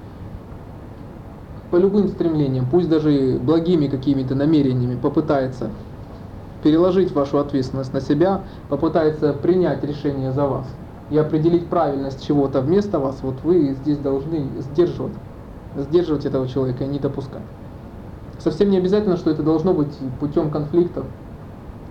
по 1.71 1.75
любым 1.75 2.07
стремлениям, 2.07 2.65
пусть 2.69 2.89
даже 2.89 3.39
благими 3.41 3.87
какими-то 3.87 4.35
намерениями 4.35 4.97
попытается 4.99 5.69
переложить 6.63 7.11
вашу 7.11 7.37
ответственность 7.37 7.93
на 7.93 8.01
себя, 8.01 8.41
попытается 8.69 9.33
принять 9.33 9.83
решение 9.83 10.31
за 10.31 10.47
вас 10.47 10.65
и 11.09 11.17
определить 11.17 11.67
правильность 11.67 12.25
чего-то 12.25 12.61
вместо 12.61 12.99
вас, 12.99 13.19
вот 13.21 13.35
вы 13.43 13.75
здесь 13.81 13.97
должны 13.97 14.47
сдерживать, 14.59 15.13
сдерживать 15.75 16.25
этого 16.25 16.47
человека 16.47 16.83
и 16.83 16.87
не 16.87 16.99
допускать. 16.99 17.43
Совсем 18.39 18.69
не 18.69 18.77
обязательно, 18.77 19.17
что 19.17 19.29
это 19.29 19.43
должно 19.43 19.73
быть 19.73 19.95
путем 20.19 20.51
конфликтов 20.51 21.05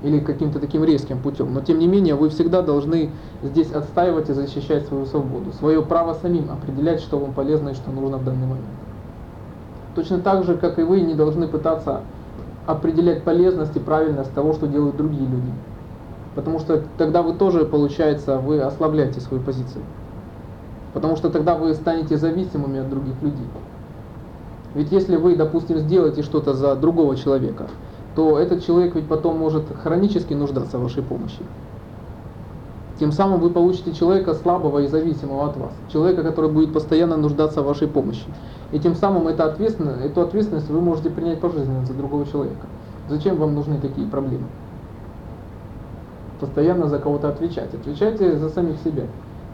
или 0.03 0.21
каким-то 0.21 0.59
таким 0.59 0.85
резким 0.85 1.19
путем, 1.19 1.53
но 1.55 1.61
тем 1.61 1.79
не 1.79 1.87
менее 1.87 2.15
вы 2.15 2.29
всегда 2.29 2.63
должны 2.63 3.11
здесь 3.43 3.73
отстаивать 3.73 4.29
и 4.29 4.35
защищать 4.35 4.87
свою 4.87 5.07
свободу, 5.07 5.53
свое 5.53 5.83
право 5.83 6.15
самим 6.15 6.51
определять, 6.51 7.01
что 7.01 7.19
вам 7.19 7.33
полезно 7.33 7.71
и 7.71 7.75
что 7.75 7.91
нужно 7.91 8.19
в 8.19 8.25
данный 8.25 8.47
момент. 8.47 8.67
Точно 9.95 10.19
так 10.19 10.45
же, 10.45 10.57
как 10.57 10.79
и 10.79 10.83
вы 10.83 11.01
не 11.01 11.15
должны 11.15 11.49
пытаться 11.49 12.03
определять 12.67 13.23
полезность 13.23 13.75
и 13.77 13.81
правильность 13.81 14.33
того, 14.35 14.53
что 14.53 14.67
делают 14.67 14.97
другие 14.97 15.23
люди. 15.23 15.53
Потому 16.35 16.59
что 16.59 16.83
тогда 16.99 17.23
вы 17.23 17.33
тоже, 17.33 17.65
получается, 17.65 18.39
вы 18.39 18.61
ослабляете 18.61 19.21
свою 19.21 19.43
позицию. 19.43 19.83
Потому 20.93 21.17
что 21.17 21.31
тогда 21.31 21.55
вы 21.55 21.73
станете 21.75 22.19
зависимыми 22.19 22.81
от 22.81 22.91
других 22.91 23.15
людей. 23.23 23.47
Ведь 24.75 24.93
если 24.93 25.17
вы, 25.17 25.37
допустим, 25.37 25.79
сделаете 25.79 26.23
что-то 26.23 26.53
за 26.53 26.77
другого 26.77 27.17
человека, 27.17 27.69
то 28.17 28.39
этот 28.39 28.65
человек 28.65 28.95
ведь 28.95 29.07
потом 29.07 29.39
может 29.39 29.65
хронически 29.83 30.33
нуждаться 30.33 30.79
в 30.79 30.83
вашей 30.83 31.03
помощи. 31.03 31.43
Тем 32.99 33.13
самым 33.13 33.41
вы 33.41 33.51
получите 33.51 33.93
человека 33.93 34.33
слабого 34.33 34.79
и 34.79 34.87
зависимого 34.87 35.51
от 35.51 35.57
вас. 35.59 35.73
Человека, 35.93 36.23
который 36.23 36.51
будет 36.51 36.73
постоянно 36.73 37.19
нуждаться 37.19 37.61
в 37.61 37.67
вашей 37.67 37.89
помощи. 37.89 38.25
И 38.73 38.79
тем 38.79 38.95
самым 38.95 39.29
это 39.29 39.45
ответственность, 39.45 40.03
эту 40.03 40.23
ответственность 40.23 40.71
вы 40.71 40.81
можете 40.81 41.11
принять 41.11 41.41
пожизненно 41.41 41.85
за 41.85 41.93
другого 41.93 42.27
человека. 42.27 42.67
Зачем 43.11 43.37
вам 43.37 43.55
нужны 43.55 43.79
такие 43.79 44.09
проблемы? 44.09 44.47
Постоянно 46.41 46.89
за 46.89 46.99
кого-то 46.99 47.29
отвечать. 47.29 47.75
Отвечайте 47.75 48.39
за 48.39 48.49
самих 48.49 48.79
себя. 48.83 49.05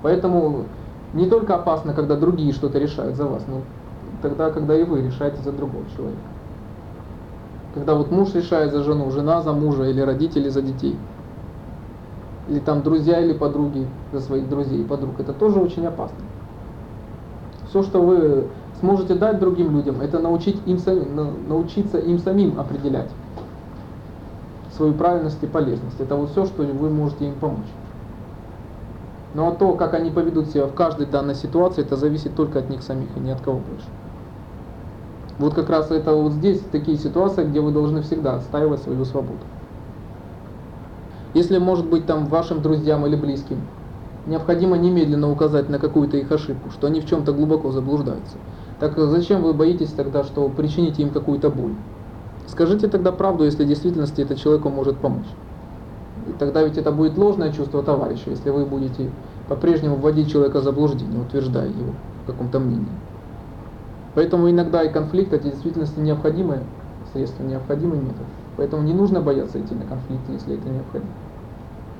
Поэтому 0.02 0.66
не 1.14 1.28
только 1.28 1.56
опасно, 1.56 1.94
когда 1.94 2.16
другие 2.16 2.52
что-то 2.52 2.78
решают 2.78 3.16
за 3.16 3.26
вас, 3.26 3.42
но 3.48 3.62
тогда, 4.22 4.50
когда 4.50 4.76
и 4.76 4.84
вы 4.84 5.02
решаете 5.02 5.42
за 5.42 5.50
другого 5.50 5.84
человека. 5.96 6.22
Когда 7.74 7.94
вот 7.94 8.10
муж 8.10 8.34
решает 8.34 8.72
за 8.72 8.82
жену, 8.82 9.10
жена 9.10 9.40
за 9.40 9.52
мужа 9.52 9.84
или 9.84 10.00
родители 10.00 10.48
за 10.48 10.62
детей. 10.62 10.96
Или 12.48 12.58
там 12.60 12.82
друзья 12.82 13.20
или 13.20 13.32
подруги 13.32 13.86
за 14.12 14.20
своих 14.20 14.48
друзей 14.48 14.80
и 14.80 14.84
подруг. 14.84 15.18
Это 15.18 15.32
тоже 15.32 15.60
очень 15.60 15.86
опасно. 15.86 16.18
Все, 17.68 17.82
что 17.82 18.02
вы 18.02 18.48
сможете 18.80 19.14
дать 19.14 19.38
другим 19.38 19.74
людям, 19.74 20.00
это 20.00 20.18
научить 20.18 20.60
им 20.66 20.78
самим, 20.78 21.48
научиться 21.48 21.98
им 21.98 22.18
самим 22.18 22.58
определять 22.60 23.08
свою 24.76 24.94
правильность 24.94 25.42
и 25.42 25.46
полезность. 25.46 26.00
Это 26.00 26.16
вот 26.16 26.30
все, 26.30 26.46
что 26.46 26.62
вы 26.62 26.90
можете 26.90 27.26
им 27.26 27.34
помочь. 27.34 27.70
Но 29.34 29.46
ну, 29.46 29.52
а 29.52 29.54
то, 29.54 29.72
как 29.74 29.94
они 29.94 30.10
поведут 30.10 30.48
себя 30.48 30.66
в 30.66 30.74
каждой 30.74 31.06
данной 31.06 31.34
ситуации, 31.34 31.82
это 31.82 31.96
зависит 31.96 32.34
только 32.34 32.58
от 32.58 32.68
них 32.68 32.82
самих 32.82 33.08
и 33.16 33.20
ни 33.20 33.30
от 33.30 33.40
кого 33.40 33.58
больше. 33.58 33.86
Вот 35.42 35.54
как 35.54 35.68
раз 35.70 35.90
это 35.90 36.14
вот 36.14 36.34
здесь 36.34 36.60
такие 36.70 36.96
ситуации, 36.96 37.42
где 37.42 37.60
вы 37.60 37.72
должны 37.72 38.02
всегда 38.02 38.36
отстаивать 38.36 38.80
свою 38.80 39.04
свободу. 39.04 39.40
Если, 41.34 41.58
может 41.58 41.84
быть, 41.84 42.06
там 42.06 42.26
вашим 42.26 42.62
друзьям 42.62 43.04
или 43.06 43.16
близким 43.16 43.56
необходимо 44.26 44.76
немедленно 44.76 45.32
указать 45.32 45.68
на 45.68 45.80
какую-то 45.80 46.16
их 46.16 46.30
ошибку, 46.30 46.70
что 46.70 46.86
они 46.86 47.00
в 47.00 47.06
чем-то 47.06 47.32
глубоко 47.32 47.72
заблуждаются, 47.72 48.36
так 48.78 48.96
зачем 48.96 49.42
вы 49.42 49.52
боитесь 49.52 49.90
тогда, 49.90 50.22
что 50.22 50.48
причините 50.48 51.02
им 51.02 51.10
какую-то 51.10 51.50
боль? 51.50 51.74
Скажите 52.46 52.86
тогда 52.86 53.10
правду, 53.10 53.42
если 53.42 53.64
в 53.64 53.68
действительности 53.68 54.20
это 54.20 54.36
человеку 54.36 54.68
может 54.68 54.98
помочь. 54.98 55.26
И 56.28 56.32
тогда 56.38 56.62
ведь 56.62 56.78
это 56.78 56.92
будет 56.92 57.18
ложное 57.18 57.50
чувство 57.50 57.82
товарища, 57.82 58.30
если 58.30 58.50
вы 58.50 58.64
будете 58.64 59.10
по-прежнему 59.48 59.96
вводить 59.96 60.30
человека 60.30 60.60
в 60.60 60.62
заблуждение, 60.62 61.20
утверждая 61.20 61.66
его 61.66 61.94
в 62.22 62.26
каком-то 62.28 62.60
мнении. 62.60 63.01
Поэтому 64.14 64.50
иногда 64.50 64.82
и 64.82 64.92
конфликт 64.92 65.32
это 65.32 65.48
в 65.48 65.50
действительности 65.50 65.98
необходимое 65.98 66.60
средство, 67.12 67.42
необходимый 67.44 67.98
метод. 67.98 68.26
Поэтому 68.56 68.82
не 68.82 68.92
нужно 68.92 69.20
бояться 69.20 69.60
идти 69.60 69.74
на 69.74 69.84
конфликт, 69.84 70.28
если 70.28 70.56
это 70.56 70.68
необходимо. 70.68 71.21